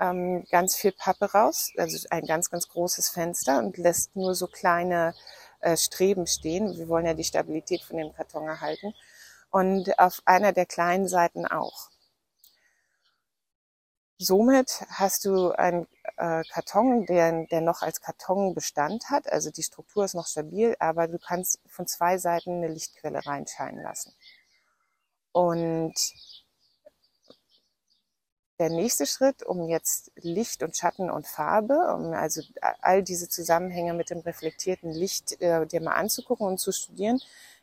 ähm, 0.00 0.44
ganz 0.50 0.76
viel 0.76 0.92
Pappe 0.92 1.30
raus, 1.32 1.72
also 1.76 2.08
ein 2.10 2.26
ganz, 2.26 2.50
ganz 2.50 2.68
großes 2.68 3.10
Fenster 3.10 3.58
und 3.58 3.76
lässt 3.76 4.16
nur 4.16 4.34
so 4.34 4.46
kleine 4.46 5.14
äh, 5.60 5.76
Streben 5.76 6.26
stehen. 6.26 6.76
Wir 6.76 6.88
wollen 6.88 7.06
ja 7.06 7.14
die 7.14 7.24
Stabilität 7.24 7.82
von 7.82 7.98
dem 7.98 8.12
Karton 8.14 8.48
erhalten. 8.48 8.94
Und 9.50 9.98
auf 9.98 10.22
einer 10.24 10.52
der 10.52 10.66
kleinen 10.66 11.08
Seiten 11.08 11.44
auch. 11.46 11.90
Somit 14.18 14.84
hast 14.90 15.24
du 15.24 15.50
einen 15.52 15.86
äh, 16.18 16.44
Karton, 16.44 17.06
der, 17.06 17.46
der 17.46 17.60
noch 17.60 17.82
als 17.82 18.00
Karton 18.00 18.54
Bestand 18.54 19.10
hat. 19.10 19.30
Also 19.32 19.50
die 19.50 19.62
Struktur 19.62 20.04
ist 20.04 20.14
noch 20.14 20.26
stabil, 20.26 20.76
aber 20.78 21.08
du 21.08 21.18
kannst 21.18 21.58
von 21.66 21.86
zwei 21.86 22.18
Seiten 22.18 22.58
eine 22.58 22.68
Lichtquelle 22.68 23.24
reinscheinen 23.24 23.82
lassen. 23.82 24.14
Und 25.32 25.94
der 28.58 28.68
nächste 28.68 29.06
Schritt, 29.06 29.42
um 29.42 29.68
jetzt 29.68 30.12
Licht 30.16 30.62
und 30.62 30.76
Schatten 30.76 31.10
und 31.10 31.26
Farbe, 31.26 31.94
um 31.94 32.12
also 32.12 32.42
all 32.82 33.02
diese 33.02 33.28
Zusammenhänge 33.28 33.94
mit 33.94 34.10
dem 34.10 34.20
reflektierten 34.20 34.90
Licht 34.90 35.40
äh, 35.40 35.66
dir 35.66 35.80
mal 35.80 35.94
anzugucken 35.94 36.46
und 36.46 36.58
zu 36.58 36.72
studieren, 36.72 37.20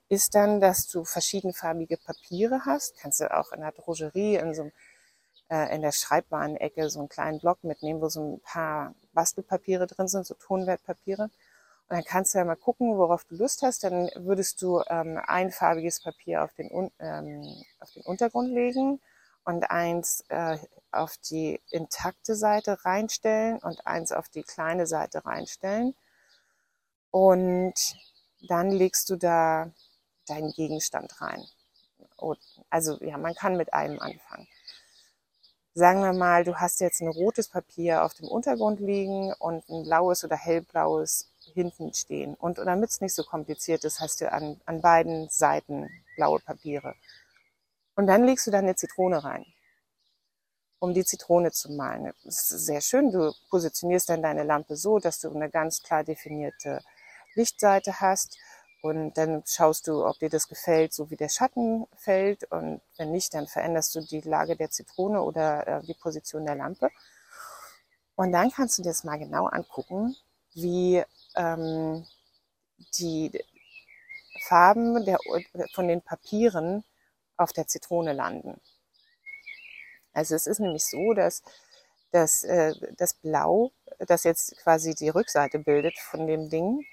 ist 0.10 0.34
dann, 0.34 0.60
dass 0.60 0.88
du 0.88 1.04
verschiedenfarbige 1.04 1.98
Papiere 1.98 2.66
hast. 2.66 2.98
Kannst 2.98 3.20
du 3.20 3.32
auch 3.32 3.52
in 3.52 3.62
der 3.62 3.74
Drogerie, 3.74 4.36
in 4.36 4.56
so 4.56 4.64
einem 4.64 4.72
äh, 5.50 5.74
in 5.76 5.82
der 5.82 5.92
Schreibwarenecke 5.92 6.90
so 6.90 7.00
einen 7.00 7.10
kleinen 7.10 7.40
Block 7.40 7.64
mitnehmen, 7.64 8.02
wo 8.02 8.10
so 8.10 8.36
ein 8.36 8.40
paar 8.42 8.94
Bastelpapiere 9.14 9.88
drin 9.88 10.08
sind, 10.08 10.26
so 10.26 10.34
Tonwertpapiere. 10.36 11.30
Und 11.89 11.96
dann 11.96 12.03
kannst 12.03 12.34
du 12.34 12.39
ja 12.39 12.46
mal 12.46 12.56
gucken, 12.56 12.98
worauf 12.98 13.24
du 13.25 13.36
Lust 13.36 13.62
hast. 13.62 13.84
Dann 13.84 14.10
würdest 14.15 14.62
du 14.62 14.82
ähm, 14.88 15.20
einfarbiges 15.25 16.01
Papier 16.01 16.44
auf 16.44 16.53
den, 16.53 16.91
ähm, 17.00 17.63
auf 17.79 17.91
den 17.91 18.03
Untergrund 18.03 18.50
legen 18.50 19.00
und 19.46 19.72
eins 19.72 20.24
äh, 20.27 20.58
auf 20.91 21.17
die 21.29 21.62
intakte 21.72 22.36
Seite 22.36 22.84
reinstellen 22.84 23.60
und 23.60 23.88
eins 23.88 24.12
auf 24.12 24.27
die 24.27 24.44
kleine 24.44 24.86
Seite 24.86 25.25
reinstellen. 25.25 25.96
Und 27.12 27.75
dann 28.48 28.72
legst 28.72 29.10
du 29.10 29.15
da 29.15 29.72
deinen 30.27 30.51
Gegenstand 30.51 31.22
rein. 31.22 31.44
Also 32.70 33.01
ja, 33.01 33.17
man 33.17 33.34
kann 33.34 33.56
mit 33.56 33.74
einem 33.74 34.00
anfangen 34.00 34.48
sagen 35.77 36.01
wir 36.01 36.13
mal, 36.13 36.44
du 36.44 36.56
hast 36.56 36.82
jetzt 36.82 37.01
ein 37.01 37.08
rotes 37.08 37.50
Papier 37.50 38.03
auf 38.03 38.15
dem 38.15 38.27
Untergrund 38.27 38.79
liegen 38.79 39.32
und 39.34 39.70
ein 39.70 39.84
blaues 39.84 40.24
oder 40.24 40.36
hellblaues 40.36 41.29
hinten 41.58 41.94
stehen. 41.94 42.36
Und 42.36 42.60
damit 42.60 42.90
es 42.90 43.02
nicht 43.02 43.14
so 43.14 43.24
kompliziert 43.24 43.84
ist, 43.84 44.00
hast 44.00 44.22
du 44.22 44.32
an, 44.32 44.62
an 44.66 44.82
beiden 44.82 45.28
Seiten 45.30 45.90
blaue 46.16 46.40
Papiere. 46.40 46.96
Und 47.96 48.08
dann 48.08 48.24
legst 48.24 48.48
du 48.48 48.52
dann 48.52 48.66
eine 48.66 48.76
Zitrone 48.76 49.24
rein, 49.24 49.46
um 50.80 50.94
die 50.94 51.04
Zitrone 51.04 51.52
zu 51.52 51.72
malen. 51.72 52.14
Das 52.24 52.52
ist 52.52 52.66
sehr 52.66 52.82
schön. 52.82 53.12
Du 53.12 53.34
positionierst 53.50 54.10
dann 54.10 54.22
deine 54.22 54.44
Lampe 54.44 54.76
so, 54.76 55.00
dass 55.00 55.20
du 55.20 55.34
eine 55.34 55.50
ganz 55.50 55.82
klar 55.82 56.04
definierte 56.04 56.82
Lichtseite 57.36 58.00
hast 58.00 58.38
und 58.82 59.18
dann 59.18 59.44
schaust 59.46 59.88
du, 59.88 60.06
ob 60.06 60.20
dir 60.20 60.30
das 60.30 60.48
gefällt, 60.48 60.94
so 60.94 61.10
wie 61.10 61.16
der 61.16 61.30
Schatten 61.30 61.88
fällt. 61.96 62.50
Und 62.52 62.82
wenn 62.98 63.12
nicht, 63.12 63.34
dann 63.34 63.48
veränderst 63.48 63.96
du 63.96 64.02
die 64.02 64.22
Lage 64.22 64.56
der 64.56 64.70
Zitrone 64.70 65.22
oder 65.24 65.68
äh, 65.68 65.82
die 65.84 65.96
Position 65.96 66.46
der 66.46 66.56
Lampe. 66.56 66.90
Und 68.16 68.32
dann 68.32 68.52
kannst 68.52 68.78
du 68.78 68.84
dir 68.84 68.90
das 68.90 69.04
mal 69.04 69.18
genau 69.18 69.48
angucken, 69.48 70.16
wie 70.54 71.04
ähm, 71.38 72.06
die 72.98 73.32
Farben 74.41 75.06
der, 75.06 75.17
von 75.74 75.88
den 75.88 76.01
Papieren 76.01 76.84
auf 77.38 77.53
der 77.53 77.67
Zitrone 77.67 78.13
landen. 78.13 78.60
Also 80.13 80.36
es 80.36 80.48
ist 80.48 80.60
nämlich 80.60 80.86
so, 80.86 81.13
dass, 81.13 81.44
dass 82.12 82.44
äh, 82.44 82.74
das 82.98 83.13
Blau, 83.13 83.72
das 84.00 84.24
jetzt 84.24 84.58
quasi 84.58 84.96
die 84.96 85.10
Rückseite 85.10 85.60
bildet 85.60 85.98
von 86.00 86.27
dem 86.27 86.50
Ding, 86.50 86.86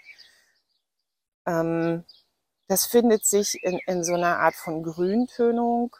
ähm, 1.46 2.04
das 2.68 2.86
findet 2.86 3.26
sich 3.26 3.62
in, 3.62 3.78
in 3.86 4.04
so 4.04 4.14
einer 4.14 4.38
Art 4.38 4.54
von 4.54 4.82
Grüntönung 4.82 5.94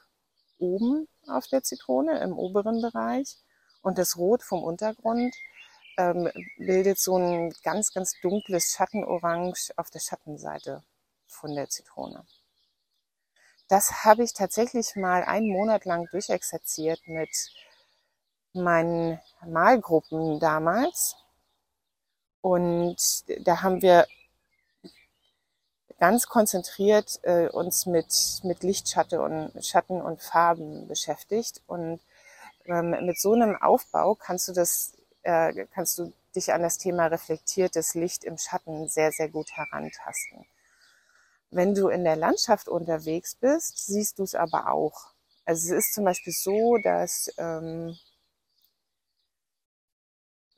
oben 0.58 1.08
auf 1.26 1.46
der 1.46 1.62
Zitrone 1.62 2.20
im 2.20 2.38
oberen 2.38 2.80
Bereich 2.80 3.36
und 3.82 3.98
das 3.98 4.16
Rot 4.16 4.42
vom 4.42 4.62
Untergrund 4.62 5.34
ähm, 5.96 6.30
bildet 6.58 6.98
so 6.98 7.16
ein 7.16 7.54
ganz, 7.62 7.92
ganz 7.92 8.14
dunkles 8.20 8.72
Schattenorange 8.72 9.54
auf 9.76 9.90
der 9.90 10.00
Schattenseite 10.00 10.82
von 11.26 11.54
der 11.54 11.68
Zitrone. 11.68 12.24
Das 13.68 14.04
habe 14.04 14.24
ich 14.24 14.34
tatsächlich 14.34 14.94
mal 14.96 15.24
einen 15.24 15.48
Monat 15.48 15.84
lang 15.84 16.06
durchexerziert 16.10 17.00
mit 17.06 17.30
meinen 18.52 19.20
Malgruppen 19.46 20.38
damals. 20.38 21.16
Und 22.40 22.96
da 23.46 23.62
haben 23.62 23.80
wir 23.82 24.06
ganz 25.98 26.26
konzentriert 26.26 27.20
äh, 27.22 27.48
uns 27.48 27.86
mit, 27.86 28.40
mit 28.42 28.62
Lichtschatten 28.62 29.18
und, 29.18 29.64
Schatten 29.64 30.02
und 30.02 30.22
Farben 30.22 30.86
beschäftigt. 30.86 31.62
Und 31.66 32.00
ähm, 32.66 32.90
mit 33.06 33.18
so 33.18 33.32
einem 33.32 33.56
Aufbau 33.56 34.14
kannst 34.14 34.48
du 34.48 34.52
das, 34.52 34.93
äh, 35.24 35.66
kannst 35.72 35.98
du 35.98 36.12
dich 36.34 36.52
an 36.52 36.62
das 36.62 36.78
Thema 36.78 37.06
reflektiertes 37.06 37.94
Licht 37.94 38.24
im 38.24 38.38
Schatten 38.38 38.88
sehr, 38.88 39.12
sehr 39.12 39.28
gut 39.28 39.50
herantasten. 39.52 40.46
Wenn 41.50 41.74
du 41.74 41.88
in 41.88 42.04
der 42.04 42.16
Landschaft 42.16 42.68
unterwegs 42.68 43.34
bist, 43.36 43.86
siehst 43.86 44.18
du 44.18 44.24
es 44.24 44.34
aber 44.34 44.72
auch. 44.72 45.12
Also 45.44 45.74
es 45.74 45.86
ist 45.86 45.94
zum 45.94 46.04
Beispiel 46.04 46.32
so, 46.32 46.78
dass 46.78 47.32
ähm, 47.38 47.96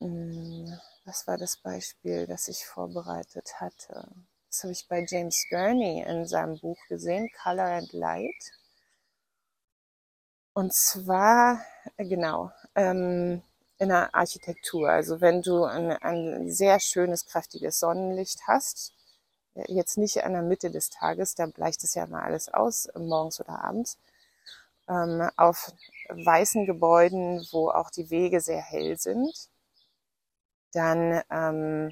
hm, 0.00 0.78
was 1.04 1.26
war 1.26 1.38
das 1.38 1.56
Beispiel, 1.58 2.26
das 2.26 2.48
ich 2.48 2.64
vorbereitet 2.66 3.60
hatte? 3.60 4.08
Das 4.50 4.62
habe 4.62 4.72
ich 4.72 4.88
bei 4.88 5.04
James 5.06 5.46
Gurney 5.50 6.02
in 6.02 6.26
seinem 6.26 6.58
Buch 6.58 6.78
gesehen, 6.88 7.30
Color 7.42 7.64
and 7.64 7.92
Light. 7.92 8.52
Und 10.54 10.72
zwar, 10.74 11.60
äh, 11.96 12.04
genau, 12.06 12.50
ähm, 12.74 13.42
in 13.78 13.88
der 13.88 14.14
Architektur. 14.14 14.88
Also 14.90 15.20
wenn 15.20 15.42
du 15.42 15.64
ein, 15.64 15.90
ein 15.92 16.50
sehr 16.50 16.80
schönes, 16.80 17.26
kräftiges 17.26 17.78
Sonnenlicht 17.78 18.40
hast, 18.46 18.94
äh, 19.54 19.64
jetzt 19.72 19.98
nicht 19.98 20.24
an 20.24 20.32
der 20.32 20.42
Mitte 20.42 20.70
des 20.70 20.90
Tages, 20.90 21.34
da 21.34 21.46
bleicht 21.46 21.84
es 21.84 21.94
ja 21.94 22.06
mal 22.06 22.22
alles 22.22 22.48
aus, 22.48 22.88
morgens 22.96 23.40
oder 23.40 23.62
abends, 23.64 23.98
ähm, 24.88 25.28
auf 25.36 25.72
weißen 26.08 26.66
Gebäuden, 26.66 27.46
wo 27.52 27.70
auch 27.70 27.90
die 27.90 28.10
Wege 28.10 28.40
sehr 28.40 28.62
hell 28.62 28.98
sind, 28.98 29.48
dann 30.72 31.22
ähm, 31.30 31.90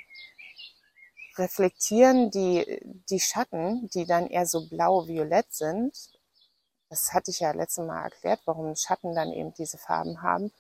reflektieren 1.37 2.31
die, 2.31 2.81
die 3.11 3.21
Schatten, 3.21 3.89
die 3.95 4.07
dann 4.07 4.27
eher 4.29 4.47
so 4.47 4.69
blau-violett 4.69 5.53
sind. 5.53 5.93
Das 6.89 7.13
hatte 7.13 7.31
ich 7.31 7.41
ja 7.41 7.51
letztes 7.53 7.85
Mal 7.85 8.05
erklärt, 8.05 8.41
warum 8.45 8.77
Schatten 8.77 9.15
dann 9.15 9.33
eben 9.33 9.53
diese 9.55 9.79
Farben 9.79 10.23
haben. 10.23 10.53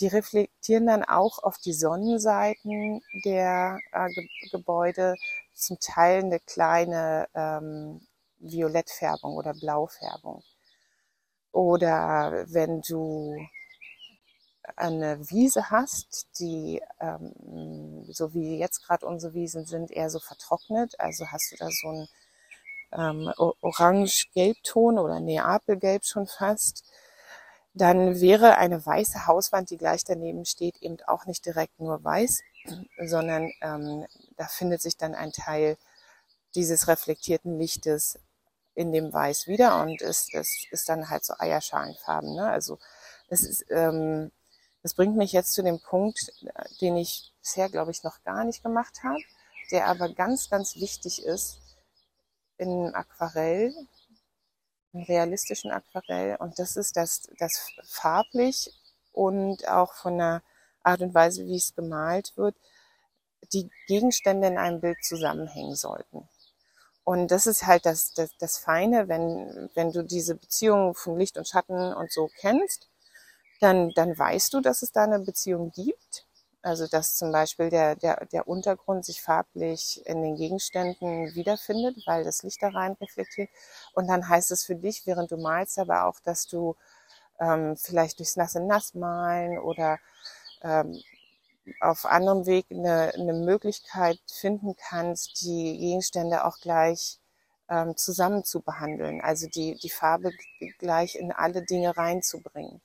Die 0.00 0.06
reflektieren 0.08 0.86
dann 0.86 1.04
auch 1.04 1.42
auf 1.42 1.58
die 1.58 1.74
Sonnenseiten 1.74 3.02
der 3.24 3.78
äh, 3.92 4.08
Ge 4.08 4.28
Gebäude 4.50 5.16
zum 5.54 5.78
Teil 5.78 6.24
eine 6.24 6.40
kleine 6.40 7.28
ähm, 7.34 8.00
Violettfärbung 8.38 9.36
oder 9.36 9.52
Blaufärbung. 9.52 10.42
Oder 11.52 12.46
wenn 12.48 12.80
du 12.82 13.36
eine 14.76 15.18
Wiese 15.30 15.70
hast, 15.70 16.28
die, 16.38 16.80
ähm, 17.00 18.04
so 18.08 18.32
wie 18.34 18.58
jetzt 18.58 18.86
gerade 18.86 19.06
unsere 19.06 19.34
Wiesen 19.34 19.64
sind, 19.64 19.90
eher 19.90 20.10
so 20.10 20.20
vertrocknet. 20.20 20.98
Also 20.98 21.26
hast 21.28 21.52
du 21.52 21.56
da 21.56 21.68
so 21.70 21.88
ein 21.88 22.08
ähm, 22.92 23.32
orange-gelbton 23.62 24.98
oder 24.98 25.20
Neapelgelb 25.20 26.04
schon 26.04 26.26
fast. 26.26 26.84
Dann 27.72 28.20
wäre 28.20 28.56
eine 28.56 28.84
weiße 28.84 29.26
Hauswand, 29.26 29.70
die 29.70 29.76
gleich 29.76 30.04
daneben 30.04 30.44
steht, 30.44 30.76
eben 30.82 30.96
auch 31.06 31.26
nicht 31.26 31.46
direkt 31.46 31.78
nur 31.78 32.02
weiß, 32.02 32.42
sondern 33.06 33.52
ähm, 33.60 34.06
da 34.36 34.46
findet 34.46 34.82
sich 34.82 34.96
dann 34.96 35.14
ein 35.14 35.32
Teil 35.32 35.76
dieses 36.54 36.88
reflektierten 36.88 37.58
Lichtes 37.58 38.18
in 38.74 38.92
dem 38.92 39.12
Weiß 39.12 39.46
wieder 39.46 39.80
und 39.82 40.00
es, 40.02 40.28
es 40.32 40.66
ist 40.70 40.88
dann 40.88 41.10
halt 41.10 41.24
so 41.24 41.34
Eierschalenfarben. 41.38 42.34
Ne? 42.34 42.48
Also 42.48 42.78
es 43.28 43.42
ist, 43.42 43.64
ähm, 43.70 44.32
das 44.82 44.94
bringt 44.94 45.16
mich 45.16 45.32
jetzt 45.32 45.52
zu 45.52 45.62
dem 45.62 45.80
Punkt, 45.80 46.32
den 46.80 46.96
ich 46.96 47.32
bisher, 47.40 47.68
glaube 47.68 47.90
ich, 47.90 48.02
noch 48.02 48.22
gar 48.24 48.44
nicht 48.44 48.62
gemacht 48.62 49.02
habe, 49.04 49.20
der 49.70 49.86
aber 49.86 50.08
ganz, 50.08 50.50
ganz 50.50 50.76
wichtig 50.76 51.24
ist 51.24 51.60
in 52.56 52.94
Aquarell, 52.94 53.74
realistischen 54.94 55.70
Aquarell. 55.70 56.36
Und 56.36 56.58
das 56.58 56.76
ist, 56.76 56.96
dass 56.96 57.28
das 57.38 57.70
farblich 57.84 58.72
und 59.12 59.66
auch 59.68 59.94
von 59.94 60.18
der 60.18 60.42
Art 60.82 61.00
und 61.00 61.14
Weise, 61.14 61.44
wie 61.46 61.56
es 61.56 61.74
gemalt 61.74 62.32
wird, 62.36 62.56
die 63.52 63.70
Gegenstände 63.86 64.48
in 64.48 64.58
einem 64.58 64.80
Bild 64.80 65.02
zusammenhängen 65.02 65.74
sollten. 65.74 66.28
Und 67.04 67.30
das 67.30 67.46
ist 67.46 67.66
halt 67.66 67.86
das, 67.86 68.12
das, 68.14 68.36
das 68.38 68.58
Feine, 68.58 69.08
wenn, 69.08 69.70
wenn 69.74 69.92
du 69.92 70.04
diese 70.04 70.34
Beziehung 70.34 70.94
von 70.94 71.18
Licht 71.18 71.38
und 71.38 71.48
Schatten 71.48 71.92
und 71.92 72.12
so 72.12 72.30
kennst, 72.38 72.88
dann, 73.60 73.90
dann 73.90 74.16
weißt 74.18 74.54
du, 74.54 74.60
dass 74.60 74.82
es 74.82 74.92
da 74.92 75.04
eine 75.04 75.18
Beziehung 75.20 75.72
gibt. 75.72 76.26
Also 76.62 76.86
dass 76.86 77.16
zum 77.16 77.32
Beispiel 77.32 77.70
der, 77.70 77.96
der, 77.96 78.26
der 78.26 78.46
Untergrund 78.46 79.04
sich 79.04 79.22
farblich 79.22 80.02
in 80.06 80.22
den 80.22 80.36
Gegenständen 80.36 81.34
wiederfindet, 81.34 81.96
weil 82.06 82.24
das 82.24 82.42
Licht 82.42 82.62
da 82.62 82.68
rein 82.68 82.92
reflektiert. 83.00 83.48
Und 83.94 84.08
dann 84.08 84.28
heißt 84.28 84.50
es 84.50 84.64
für 84.64 84.76
dich, 84.76 85.06
während 85.06 85.30
du 85.30 85.38
malst, 85.38 85.78
aber 85.78 86.04
auch, 86.04 86.20
dass 86.20 86.46
du 86.46 86.76
ähm, 87.40 87.76
vielleicht 87.76 88.18
durchs 88.18 88.36
nasse 88.36 88.60
Nass 88.60 88.94
malen 88.94 89.58
oder 89.58 89.98
ähm, 90.62 91.00
auf 91.80 92.04
anderem 92.06 92.46
Weg 92.46 92.66
eine, 92.70 93.12
eine 93.14 93.34
Möglichkeit 93.34 94.18
finden 94.30 94.74
kannst, 94.76 95.42
die 95.42 95.78
Gegenstände 95.78 96.44
auch 96.44 96.58
gleich 96.58 97.20
ähm, 97.68 97.96
zusammen 97.96 98.44
zu 98.44 98.60
behandeln, 98.62 99.20
also 99.20 99.46
die, 99.48 99.76
die 99.76 99.90
Farbe 99.90 100.32
gleich 100.78 101.16
in 101.16 101.32
alle 101.32 101.62
Dinge 101.64 101.96
reinzubringen. 101.96 102.80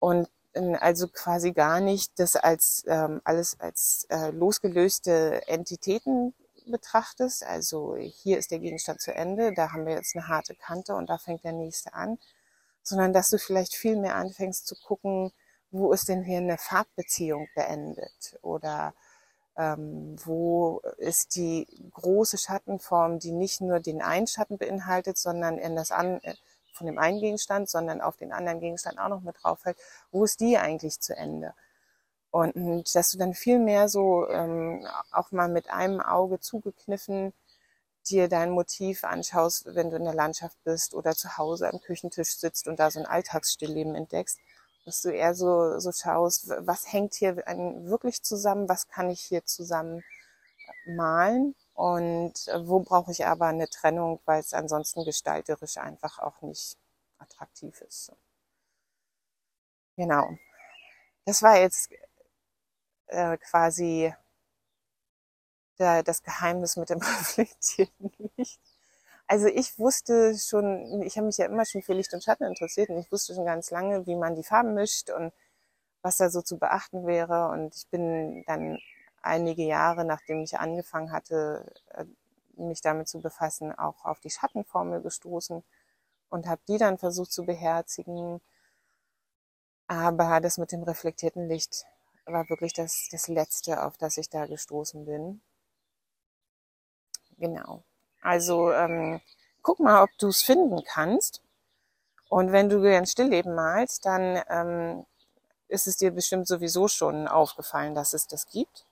Und 0.00 0.28
also 0.54 1.08
quasi 1.08 1.52
gar 1.52 1.80
nicht 1.80 2.18
das 2.18 2.36
als 2.36 2.84
ähm, 2.88 3.20
alles 3.24 3.60
als 3.60 4.06
äh, 4.10 4.30
losgelöste 4.30 5.46
Entitäten 5.46 6.34
betrachtest. 6.70 7.44
Also 7.44 7.96
hier 7.96 8.38
ist 8.38 8.50
der 8.50 8.58
Gegenstand 8.58 9.00
zu 9.00 9.14
Ende, 9.14 9.52
da 9.52 9.72
haben 9.72 9.86
wir 9.86 9.94
jetzt 9.94 10.16
eine 10.16 10.28
harte 10.28 10.54
Kante 10.54 10.94
und 10.94 11.08
da 11.08 11.18
fängt 11.18 11.44
der 11.44 11.52
nächste 11.52 11.94
an, 11.94 12.18
sondern 12.82 13.12
dass 13.12 13.30
du 13.30 13.38
vielleicht 13.38 13.74
viel 13.74 13.96
mehr 13.96 14.16
anfängst 14.16 14.66
zu 14.66 14.74
gucken, 14.76 15.32
wo 15.70 15.92
ist 15.92 16.08
denn 16.08 16.24
hier 16.24 16.38
eine 16.38 16.58
Farbbeziehung 16.58 17.48
beendet 17.54 18.38
oder 18.42 18.94
ähm, 19.56 20.16
wo 20.24 20.80
ist 20.98 21.34
die 21.36 21.66
große 21.92 22.38
Schattenform, 22.38 23.18
die 23.18 23.32
nicht 23.32 23.60
nur 23.60 23.80
den 23.80 24.00
einen 24.00 24.26
Schatten 24.26 24.56
beinhaltet, 24.56 25.18
sondern 25.18 25.58
in 25.58 25.76
das 25.76 25.90
an, 25.90 26.20
äh, 26.22 26.34
von 26.78 26.86
dem 26.86 26.98
einen 26.98 27.20
Gegenstand, 27.20 27.68
sondern 27.68 28.00
auf 28.00 28.16
den 28.16 28.32
anderen 28.32 28.60
Gegenstand 28.60 28.98
auch 28.98 29.08
noch 29.08 29.20
mit 29.20 29.36
draufhält, 29.42 29.76
wo 30.10 30.24
ist 30.24 30.40
die 30.40 30.58
eigentlich 30.58 31.00
zu 31.00 31.16
Ende? 31.16 31.54
Und 32.30 32.94
dass 32.94 33.10
du 33.10 33.18
dann 33.18 33.34
viel 33.34 33.58
mehr 33.58 33.88
so 33.88 34.28
ähm, 34.28 34.86
auch 35.12 35.32
mal 35.32 35.48
mit 35.48 35.70
einem 35.70 36.00
Auge 36.00 36.40
zugekniffen 36.40 37.32
dir 38.08 38.28
dein 38.28 38.50
Motiv 38.50 39.04
anschaust, 39.04 39.74
wenn 39.74 39.90
du 39.90 39.96
in 39.96 40.04
der 40.04 40.14
Landschaft 40.14 40.56
bist 40.64 40.94
oder 40.94 41.14
zu 41.14 41.36
Hause 41.36 41.68
am 41.68 41.80
Küchentisch 41.80 42.36
sitzt 42.36 42.68
und 42.68 42.78
da 42.80 42.90
so 42.90 43.00
ein 43.00 43.06
Alltagsstillleben 43.06 43.94
entdeckst 43.94 44.38
dass 44.88 45.02
du 45.02 45.10
eher 45.10 45.34
so, 45.34 45.78
so 45.80 45.92
schaust, 45.92 46.48
was 46.60 46.90
hängt 46.90 47.12
hier 47.14 47.36
wirklich 47.36 48.22
zusammen, 48.22 48.70
was 48.70 48.88
kann 48.88 49.10
ich 49.10 49.20
hier 49.20 49.44
zusammen 49.44 50.02
malen 50.86 51.54
und 51.78 52.48
äh, 52.48 52.66
wo 52.66 52.80
brauche 52.80 53.12
ich 53.12 53.24
aber 53.24 53.46
eine 53.46 53.68
Trennung, 53.68 54.20
weil 54.24 54.40
es 54.40 54.52
ansonsten 54.52 55.04
gestalterisch 55.04 55.76
einfach 55.76 56.18
auch 56.18 56.42
nicht 56.42 56.76
attraktiv 57.18 57.80
ist. 57.82 58.12
Genau. 59.96 60.28
Das 61.24 61.40
war 61.42 61.56
jetzt 61.56 61.90
äh, 63.06 63.36
quasi 63.38 64.12
der, 65.78 66.02
das 66.02 66.24
Geheimnis 66.24 66.76
mit 66.76 66.90
dem 66.90 66.98
reflektierten 67.20 68.10
Licht. 68.36 68.60
Also 69.28 69.46
ich 69.46 69.78
wusste 69.78 70.36
schon, 70.36 71.02
ich 71.02 71.16
habe 71.16 71.26
mich 71.28 71.38
ja 71.38 71.46
immer 71.46 71.64
schon 71.64 71.82
für 71.82 71.94
Licht 71.94 72.12
und 72.12 72.24
Schatten 72.24 72.44
interessiert 72.44 72.90
und 72.90 72.98
ich 72.98 73.12
wusste 73.12 73.34
schon 73.34 73.44
ganz 73.44 73.70
lange, 73.70 74.04
wie 74.06 74.16
man 74.16 74.34
die 74.34 74.42
Farben 74.42 74.74
mischt 74.74 75.10
und 75.10 75.32
was 76.02 76.16
da 76.16 76.28
so 76.28 76.42
zu 76.42 76.58
beachten 76.58 77.06
wäre. 77.06 77.50
Und 77.50 77.76
ich 77.76 77.86
bin 77.88 78.42
dann 78.48 78.78
einige 79.22 79.64
Jahre, 79.64 80.04
nachdem 80.04 80.42
ich 80.42 80.58
angefangen 80.58 81.12
hatte, 81.12 81.72
äh, 81.90 82.04
mich 82.56 82.80
damit 82.80 83.08
zu 83.08 83.20
befassen, 83.20 83.72
auch 83.76 84.04
auf 84.04 84.20
die 84.20 84.30
Schattenformel 84.30 85.00
gestoßen 85.02 85.62
und 86.30 86.46
habe 86.46 86.60
die 86.68 86.78
dann 86.78 86.98
versucht 86.98 87.32
zu 87.32 87.44
beherzigen. 87.44 88.40
Aber 89.86 90.40
das 90.40 90.58
mit 90.58 90.72
dem 90.72 90.82
reflektierten 90.82 91.48
Licht 91.48 91.86
war 92.26 92.48
wirklich 92.48 92.72
das, 92.72 93.08
das 93.10 93.28
Letzte, 93.28 93.82
auf 93.84 93.96
das 93.96 94.18
ich 94.18 94.28
da 94.28 94.46
gestoßen 94.46 95.06
bin. 95.06 95.40
Genau. 97.38 97.82
Also 98.20 98.72
ähm, 98.72 99.20
guck 99.62 99.80
mal, 99.80 100.02
ob 100.02 100.10
du 100.18 100.28
es 100.28 100.42
finden 100.42 100.82
kannst. 100.84 101.40
Und 102.28 102.52
wenn 102.52 102.68
du 102.68 102.82
dir 102.82 102.98
ein 102.98 103.06
Stillleben 103.06 103.54
malst, 103.54 104.04
dann 104.04 104.42
ähm, 104.50 105.06
ist 105.68 105.86
es 105.86 105.96
dir 105.96 106.10
bestimmt 106.10 106.46
sowieso 106.46 106.88
schon 106.88 107.28
aufgefallen, 107.28 107.94
dass 107.94 108.12
es 108.12 108.26
das 108.26 108.46
gibt. 108.48 108.87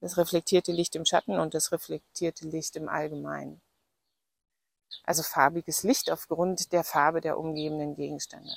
Das 0.00 0.16
reflektierte 0.16 0.72
Licht 0.72 0.94
im 0.94 1.04
Schatten 1.04 1.38
und 1.38 1.54
das 1.54 1.72
reflektierte 1.72 2.46
Licht 2.46 2.76
im 2.76 2.88
Allgemeinen. 2.88 3.60
Also 5.04 5.22
farbiges 5.22 5.82
Licht 5.82 6.10
aufgrund 6.10 6.72
der 6.72 6.84
Farbe 6.84 7.20
der 7.20 7.38
umgebenden 7.38 7.94
Gegenstände. 7.94 8.52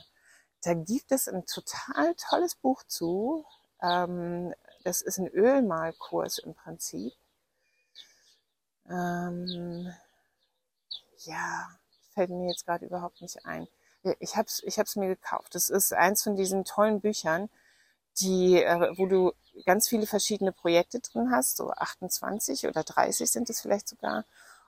Da 0.64 0.74
gibt 0.74 1.12
es 1.12 1.28
ein 1.28 1.46
total 1.46 2.16
tolles 2.16 2.56
Buch 2.56 2.84
zu. 2.84 3.46
Ähm, 3.82 4.54
das 4.84 5.02
ist 5.02 5.18
ein 5.18 5.28
Ölmalkurs 5.28 6.40
im 6.40 6.54
Prinzip. 6.54 7.14
Ähm, 8.90 9.94
ja, 11.20 11.70
fällt 12.14 12.30
mir 12.32 12.50
jetzt 12.50 12.66
gerade 12.66 12.86
überhaupt 12.86 13.22
nicht 13.22 13.46
ein. 13.46 13.68
Ich 14.20 14.36
habe 14.36 14.48
es 14.48 14.64
ich 14.64 14.80
hab's 14.80 14.96
mir 14.96 15.08
gekauft. 15.08 15.56
Das 15.56 15.70
ist 15.70 15.94
eins 15.94 16.24
von 16.24 16.36
diesen 16.36 16.66
tollen 16.66 17.02
Büchern, 17.02 17.50
die, 18.20 18.64
äh, 18.64 18.98
wo 18.98 19.06
du 19.06 19.34
ganz 19.66 19.88
viele 19.88 20.08
verschiedene 20.08 20.52
Projekte 20.52 21.00
drin 21.00 21.32
hast, 21.32 21.58
so 21.58 21.72
28 21.72 22.68
oder 22.68 22.84
30 22.84 23.30
sind 23.32 23.50
es 23.50 23.62
vielleicht 23.62 23.88
sogar, 23.88 24.26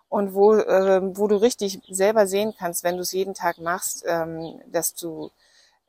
und 0.10 0.34
wo, 0.34 0.56
äh, 0.56 1.02
wo 1.18 1.28
du 1.28 1.38
richtig 1.38 1.82
selber 1.90 2.28
sehen 2.28 2.54
kannst, 2.58 2.84
wenn 2.84 2.98
du 2.98 3.02
es 3.04 3.14
jeden 3.14 3.34
Tag 3.34 3.60
machst, 3.60 4.04
ähm, 4.06 4.62
dass 4.68 4.94
du 4.94 5.32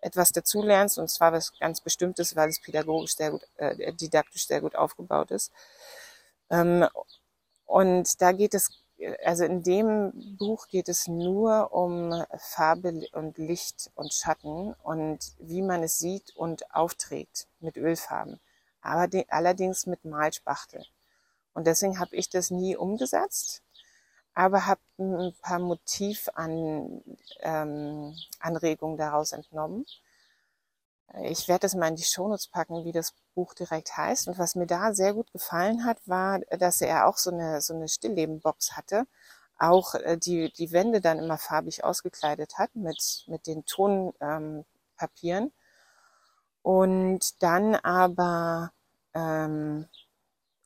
etwas 0.00 0.30
dazulernst, 0.30 0.98
und 0.98 1.08
zwar 1.10 1.32
was 1.32 1.52
ganz 1.58 1.80
Bestimmtes, 1.80 2.36
weil 2.36 2.48
es 2.50 2.60
pädagogisch 2.60 3.16
sehr 3.16 3.32
gut, 3.32 3.42
äh, 3.56 3.92
didaktisch 3.94 4.46
sehr 4.46 4.60
gut 4.60 4.76
aufgebaut 4.76 5.30
ist. 5.32 5.52
Ähm, 6.50 6.86
und 7.66 8.20
da 8.22 8.32
geht 8.32 8.54
es, 8.54 8.70
also 9.24 9.44
in 9.44 9.62
dem 9.62 10.36
Buch 10.38 10.68
geht 10.68 10.88
es 10.88 11.08
nur 11.08 11.72
um 11.72 12.24
Farbe 12.38 13.08
und 13.12 13.38
Licht 13.38 13.90
und 13.96 14.12
Schatten 14.14 14.74
und 14.84 15.18
wie 15.38 15.62
man 15.62 15.82
es 15.82 15.98
sieht 15.98 16.36
und 16.36 16.74
aufträgt 16.74 17.48
mit 17.60 17.76
Ölfarben. 17.76 18.40
Aber 18.82 19.08
allerdings 19.28 19.86
mit 19.86 20.04
Malspachtel. 20.04 20.84
Und 21.54 21.66
deswegen 21.66 21.98
habe 21.98 22.14
ich 22.16 22.28
das 22.28 22.50
nie 22.50 22.76
umgesetzt, 22.76 23.62
aber 24.34 24.66
habe 24.66 24.80
ein 24.98 25.34
paar 25.40 25.58
Motivanregungen 25.58 27.04
ähm, 27.42 28.96
daraus 28.98 29.32
entnommen 29.32 29.86
ich 31.20 31.48
werde 31.48 31.60
das 31.60 31.74
mal 31.74 31.88
in 31.88 31.96
die 31.96 32.04
Shownotes 32.04 32.48
packen, 32.48 32.84
wie 32.84 32.92
das 32.92 33.14
Buch 33.34 33.54
direkt 33.54 33.96
heißt. 33.96 34.28
Und 34.28 34.38
was 34.38 34.54
mir 34.54 34.66
da 34.66 34.94
sehr 34.94 35.12
gut 35.12 35.30
gefallen 35.32 35.84
hat, 35.84 35.98
war, 36.06 36.40
dass 36.58 36.80
er 36.80 37.06
auch 37.06 37.18
so 37.18 37.30
eine, 37.30 37.60
so 37.60 37.74
eine 37.74 37.88
Stilllebenbox 37.88 38.76
hatte. 38.76 39.06
Auch 39.58 39.94
äh, 39.94 40.16
die, 40.16 40.52
die 40.52 40.72
Wände 40.72 41.00
dann 41.00 41.18
immer 41.18 41.38
farbig 41.38 41.84
ausgekleidet 41.84 42.58
hat 42.58 42.74
mit, 42.74 43.24
mit 43.26 43.46
den 43.46 43.64
Tonpapieren. 43.66 44.64
Ähm, 45.44 45.52
und 46.62 47.42
dann 47.42 47.74
aber 47.76 48.72
ähm, 49.14 49.86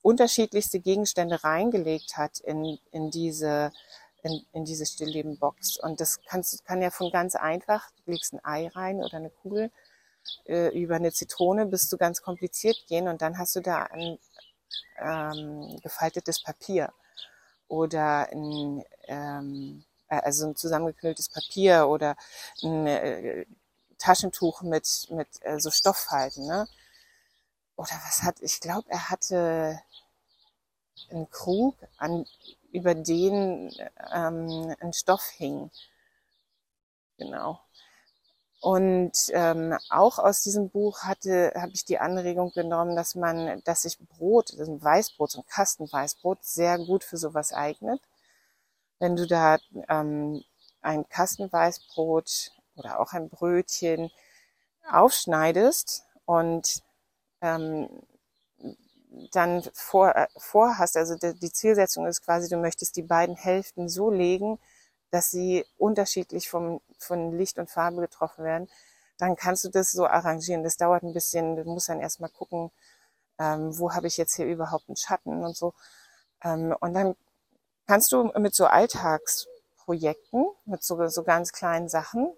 unterschiedlichste 0.02 0.80
Gegenstände 0.80 1.42
reingelegt 1.42 2.16
hat 2.16 2.38
in, 2.40 2.78
in 2.92 3.10
diese 3.10 3.72
in, 4.22 4.44
in 4.52 4.64
diese 4.64 4.86
Stilllebenbox. 4.86 5.78
Und 5.78 6.00
das 6.00 6.20
kannst, 6.26 6.64
kann 6.64 6.82
ja 6.82 6.90
von 6.90 7.10
ganz 7.10 7.34
einfach, 7.36 7.90
du 8.04 8.10
legst 8.12 8.32
ein 8.32 8.44
Ei 8.44 8.68
rein 8.68 8.96
oder 8.96 9.14
eine 9.14 9.30
Kugel 9.30 9.70
äh, 10.46 10.68
über 10.78 10.96
eine 10.96 11.12
Zitrone 11.12 11.66
bis 11.66 11.88
zu 11.88 11.96
ganz 11.96 12.22
kompliziert 12.22 12.76
gehen 12.88 13.08
und 13.08 13.22
dann 13.22 13.38
hast 13.38 13.56
du 13.56 13.60
da 13.60 13.84
ein 13.84 14.18
ähm, 14.98 15.78
gefaltetes 15.82 16.42
Papier 16.42 16.92
oder 17.68 18.28
ein, 18.32 18.84
ähm, 19.04 19.84
äh, 20.08 20.20
also 20.20 20.48
ein 20.48 20.56
zusammengeknülltes 20.56 21.28
Papier 21.28 21.88
oder 21.88 22.16
ein 22.62 22.86
äh, 22.86 23.46
Taschentuch 23.98 24.62
mit, 24.62 25.08
mit 25.10 25.28
äh, 25.42 25.58
so 25.60 25.70
Stofffalten. 25.70 26.46
Ne? 26.46 26.68
oder 27.76 27.92
was 28.06 28.22
hat, 28.22 28.40
ich 28.40 28.60
glaube, 28.60 28.90
er 28.90 29.10
hatte 29.10 29.80
einen 31.10 31.30
Krug, 31.30 31.76
an, 31.98 32.26
über 32.72 32.94
den 32.94 33.72
ähm, 34.12 34.74
ein 34.80 34.92
Stoff 34.92 35.24
hing. 35.36 35.70
Genau. 37.18 37.60
Und 38.60 39.12
ähm, 39.30 39.76
auch 39.90 40.18
aus 40.18 40.42
diesem 40.42 40.70
Buch 40.70 41.02
hatte, 41.02 41.52
habe 41.54 41.72
ich 41.74 41.84
die 41.84 41.98
Anregung 41.98 42.52
genommen, 42.52 42.96
dass 42.96 43.14
man, 43.14 43.62
dass 43.64 43.82
sich 43.82 43.98
Brot, 43.98 44.52
also 44.58 44.72
ein 44.72 44.82
Weißbrot, 44.82 45.30
so 45.30 45.40
ein 45.40 45.46
Kastenweißbrot, 45.46 46.44
sehr 46.44 46.78
gut 46.78 47.04
für 47.04 47.18
sowas 47.18 47.52
eignet. 47.52 48.00
Wenn 48.98 49.16
du 49.16 49.26
da 49.26 49.58
ähm, 49.88 50.42
ein 50.80 51.08
Kastenweißbrot 51.08 52.52
oder 52.76 53.00
auch 53.00 53.12
ein 53.12 53.28
Brötchen 53.28 54.10
aufschneidest 54.90 56.04
und 56.24 56.82
ähm, 57.40 57.88
dann 59.32 59.62
vor, 59.72 60.14
äh, 60.14 60.26
vorhast, 60.36 60.96
also 60.96 61.16
die, 61.16 61.34
die 61.34 61.52
Zielsetzung 61.52 62.06
ist 62.06 62.24
quasi, 62.24 62.48
du 62.48 62.56
möchtest 62.56 62.96
die 62.96 63.02
beiden 63.02 63.36
Hälften 63.36 63.88
so 63.88 64.10
legen, 64.10 64.58
dass 65.10 65.30
sie 65.30 65.64
unterschiedlich 65.78 66.48
vom, 66.50 66.80
von 66.98 67.36
Licht 67.36 67.58
und 67.58 67.70
Farbe 67.70 68.00
getroffen 68.00 68.44
werden, 68.44 68.68
dann 69.18 69.36
kannst 69.36 69.64
du 69.64 69.70
das 69.70 69.92
so 69.92 70.06
arrangieren. 70.06 70.62
Das 70.64 70.76
dauert 70.76 71.02
ein 71.02 71.14
bisschen, 71.14 71.56
du 71.56 71.64
musst 71.64 71.88
dann 71.88 72.00
erstmal 72.00 72.30
gucken, 72.30 72.70
ähm, 73.38 73.78
wo 73.78 73.92
habe 73.94 74.06
ich 74.08 74.16
jetzt 74.16 74.34
hier 74.36 74.46
überhaupt 74.46 74.88
einen 74.88 74.96
Schatten 74.96 75.44
und 75.44 75.56
so. 75.56 75.74
Ähm, 76.44 76.74
und 76.80 76.94
dann 76.94 77.16
kannst 77.86 78.12
du 78.12 78.24
mit 78.38 78.54
so 78.54 78.66
Alltagsprojekten, 78.66 80.46
mit 80.66 80.82
so, 80.82 81.06
so 81.08 81.22
ganz 81.22 81.52
kleinen 81.52 81.88
Sachen, 81.88 82.34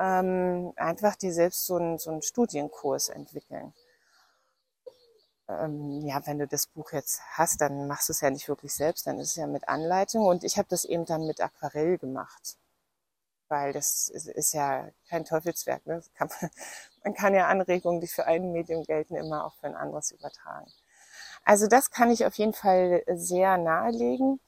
ähm, 0.00 0.72
einfach 0.76 1.16
dir 1.16 1.32
selbst 1.32 1.66
so 1.66 1.76
einen, 1.76 1.98
so 1.98 2.10
einen 2.10 2.22
Studienkurs 2.22 3.10
entwickeln 3.10 3.72
ähm, 5.50 6.06
ja, 6.06 6.24
wenn 6.26 6.38
du 6.38 6.46
das 6.46 6.66
Buch 6.66 6.92
jetzt 6.92 7.20
hast, 7.32 7.60
dann 7.60 7.86
machst 7.86 8.08
du 8.08 8.12
es 8.12 8.20
ja 8.20 8.30
nicht 8.30 8.48
wirklich 8.48 8.72
selbst, 8.72 9.06
dann 9.06 9.18
ist 9.18 9.30
es 9.30 9.36
ja 9.36 9.46
mit 9.46 9.68
Anleitung. 9.68 10.26
Und 10.26 10.44
ich 10.44 10.58
habe 10.58 10.68
das 10.68 10.84
eben 10.84 11.04
dann 11.06 11.26
mit 11.26 11.40
Aquarell 11.40 11.98
gemacht, 11.98 12.56
weil 13.48 13.72
das 13.72 14.08
ist, 14.08 14.28
ist 14.28 14.52
ja 14.54 14.88
kein 15.08 15.24
Teufelswerk. 15.24 15.86
Ne? 15.86 16.02
Kann 16.14 16.30
man, 16.40 16.50
man 17.04 17.14
kann 17.14 17.34
ja 17.34 17.48
Anregungen, 17.48 18.00
die 18.00 18.06
für 18.08 18.26
ein 18.26 18.52
Medium 18.52 18.84
gelten, 18.84 19.16
immer 19.16 19.44
auch 19.44 19.54
für 19.56 19.66
ein 19.66 19.76
anderes 19.76 20.12
übertragen. 20.12 20.70
Also 21.44 21.66
das 21.66 21.90
kann 21.90 22.10
ich 22.10 22.26
auf 22.26 22.34
jeden 22.34 22.52
Fall 22.54 23.02
sehr 23.08 23.56
nahelegen. 23.56 24.40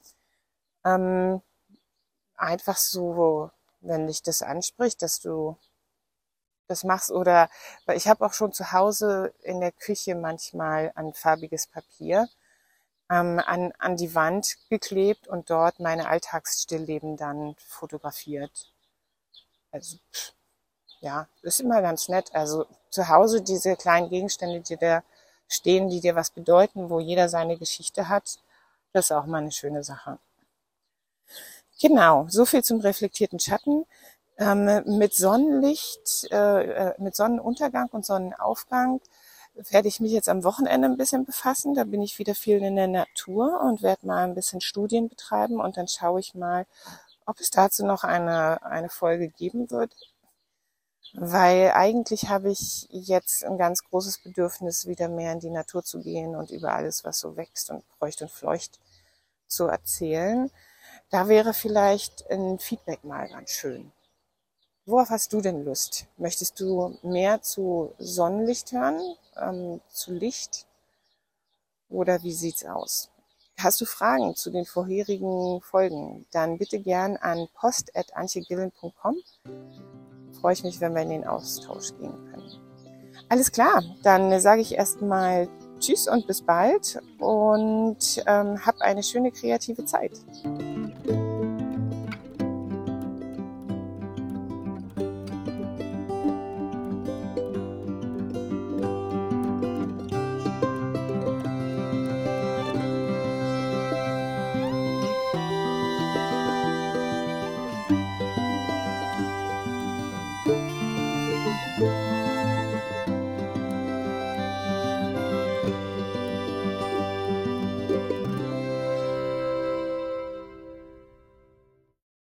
Ähm, 0.85 1.43
einfach 2.37 2.77
so, 2.77 3.51
wenn 3.83 4.07
dich 4.07 4.23
das 4.23 4.43
anspricht, 4.43 5.03
dass 5.03 5.21
du 5.21 5.57
das 6.69 6.85
machst 6.85 7.11
oder 7.11 7.51
weil 7.87 7.97
ich 7.97 8.09
habe 8.09 8.25
auch 8.25 8.33
schon 8.33 8.53
zu 8.53 8.73
Hause 8.73 9.35
in 9.43 9.61
der 9.61 9.73
Küche 9.73 10.15
manchmal 10.15 10.93
ein 10.95 11.13
farbiges 11.13 11.67
Papier 11.67 12.29
ähm, 13.11 13.41
an, 13.45 13.73
an 13.79 13.97
die 13.97 14.15
Wand 14.15 14.57
geklebt 14.71 15.29
und 15.29 15.51
dort 15.51 15.81
meine 15.81 16.09
Alltagsstillleben 16.09 17.17
dann 17.17 17.55
fotografiert. 17.59 18.73
Also 19.71 19.99
ja, 21.01 21.29
ist 21.43 21.61
immer 21.61 21.83
ganz 21.83 22.09
nett. 22.09 22.35
Also 22.35 22.67
zu 22.91 23.09
Hause 23.09 23.43
diese 23.43 23.77
kleinen 23.77 24.09
Gegenstände, 24.09 24.61
die 24.61 24.77
da 24.77 25.03
stehen, 25.49 25.89
die 25.89 26.01
dir 26.01 26.15
was 26.15 26.31
bedeuten, 26.31 26.91
wo 26.91 27.01
jeder 27.01 27.29
seine 27.29 27.59
Geschichte 27.59 28.09
hat, 28.09 28.39
das 28.93 29.07
ist 29.07 29.13
auch 29.13 29.27
mal 29.27 29.39
eine 29.39 29.53
schöne 29.53 29.85
Sache. 29.85 30.19
Genau, 31.83 32.27
so 32.29 32.45
viel 32.45 32.63
zum 32.63 32.79
reflektierten 32.81 33.41
Schatten. 33.41 33.87
Ähm, 34.39 34.85
mit 34.99 35.15
Sonnenlicht, 35.17 36.29
äh, 36.31 36.91
äh, 36.91 36.95
mit 36.99 37.17
Sonnenuntergang 37.17 37.89
und 37.91 38.07
Sonnenaufgang 38.07 39.01
werde 39.55 39.89
ich 39.89 39.99
mich 39.99 40.13
jetzt 40.13 40.29
am 40.29 40.45
Wochenende 40.45 40.89
ein 40.89 40.97
bisschen 40.97 41.25
befassen. 41.25 41.75
Da 41.75 41.83
bin 41.83 42.01
ich 42.01 42.21
wieder 42.21 42.37
viel 42.37 42.59
in 42.63 42.77
der 42.77 42.87
Natur 42.87 43.61
und 43.63 43.83
werde 43.83 44.07
mal 44.07 44.23
ein 44.25 44.37
bisschen 44.37 44.61
Studien 44.61 45.09
betreiben 45.09 45.61
und 45.61 45.77
dann 45.77 45.89
schaue 45.89 46.21
ich 46.21 46.35
mal, 46.35 46.67
ob 47.27 47.41
es 47.41 47.51
dazu 47.51 47.85
noch 47.85 48.05
eine, 48.05 48.65
eine 48.65 48.89
Folge 48.89 49.29
geben 49.29 49.69
wird. 49.73 49.93
Weil 51.15 51.73
eigentlich 51.73 52.29
habe 52.29 52.51
ich 52.51 52.87
jetzt 52.91 53.45
ein 53.45 53.59
ganz 53.59 53.83
großes 53.85 54.19
Bedürfnis, 54.23 54.87
wieder 54.87 55.09
mehr 55.09 55.33
in 55.33 55.41
die 55.41 55.51
Natur 55.51 55.83
zu 55.83 56.01
gehen 56.01 56.37
und 56.37 56.51
über 56.51 56.75
alles, 56.75 57.05
was 57.05 57.19
so 57.19 57.37
wächst 57.37 57.71
und 57.71 57.85
kreucht 57.99 58.23
und 58.23 58.31
fleucht, 58.31 58.79
zu 59.49 59.67
erzählen. 59.67 60.51
Da 61.13 61.29
wäre 61.29 61.53
vielleicht 61.53 62.29
ein 62.31 62.59
Feedback 62.59 63.05
mal 63.05 63.29
ganz 63.29 63.51
schön. 63.51 63.93
Worauf 64.87 65.11
hast 65.11 65.35
du 65.35 65.43
denn 65.43 65.63
Lust? 65.63 66.07
Möchtest 66.17 66.59
du 66.59 66.99
mehr 67.03 67.43
zu 67.43 67.93
Sonnenlicht 67.99 68.73
hören, 68.73 68.99
ähm, 69.37 69.83
zu 69.91 70.15
Licht? 70.15 70.67
Oder 71.91 72.23
wie 72.23 72.33
sieht's 72.33 72.65
aus? 72.65 73.11
Hast 73.59 73.83
du 73.83 73.85
Fragen 73.85 74.35
zu 74.35 74.51
den 74.51 74.65
vorherigen 74.65 75.61
Folgen? 75.61 76.25
Dann 76.33 76.57
bitte 76.57 76.81
gern 76.81 77.19
an 77.19 77.47
post.antjegillen.com. 77.61 79.17
Freue 80.41 80.55
ich 80.55 80.65
mich, 80.65 80.81
wenn 80.81 80.95
wir 80.95 81.03
in 81.03 81.11
den 81.11 81.27
Austausch 81.27 81.91
gehen 81.99 82.17
können. 82.31 82.59
Alles 83.29 83.53
klar, 83.53 83.85
dann 84.03 84.41
sage 84.41 84.63
ich 84.63 84.77
erstmal 84.77 85.47
Tschüss 85.79 86.09
und 86.09 86.27
bis 86.27 86.41
bald 86.41 87.01
und 87.19 88.25
ähm, 88.27 88.65
hab 88.65 88.81
eine 88.81 89.03
schöne 89.03 89.31
kreative 89.31 89.85
Zeit. 89.85 90.13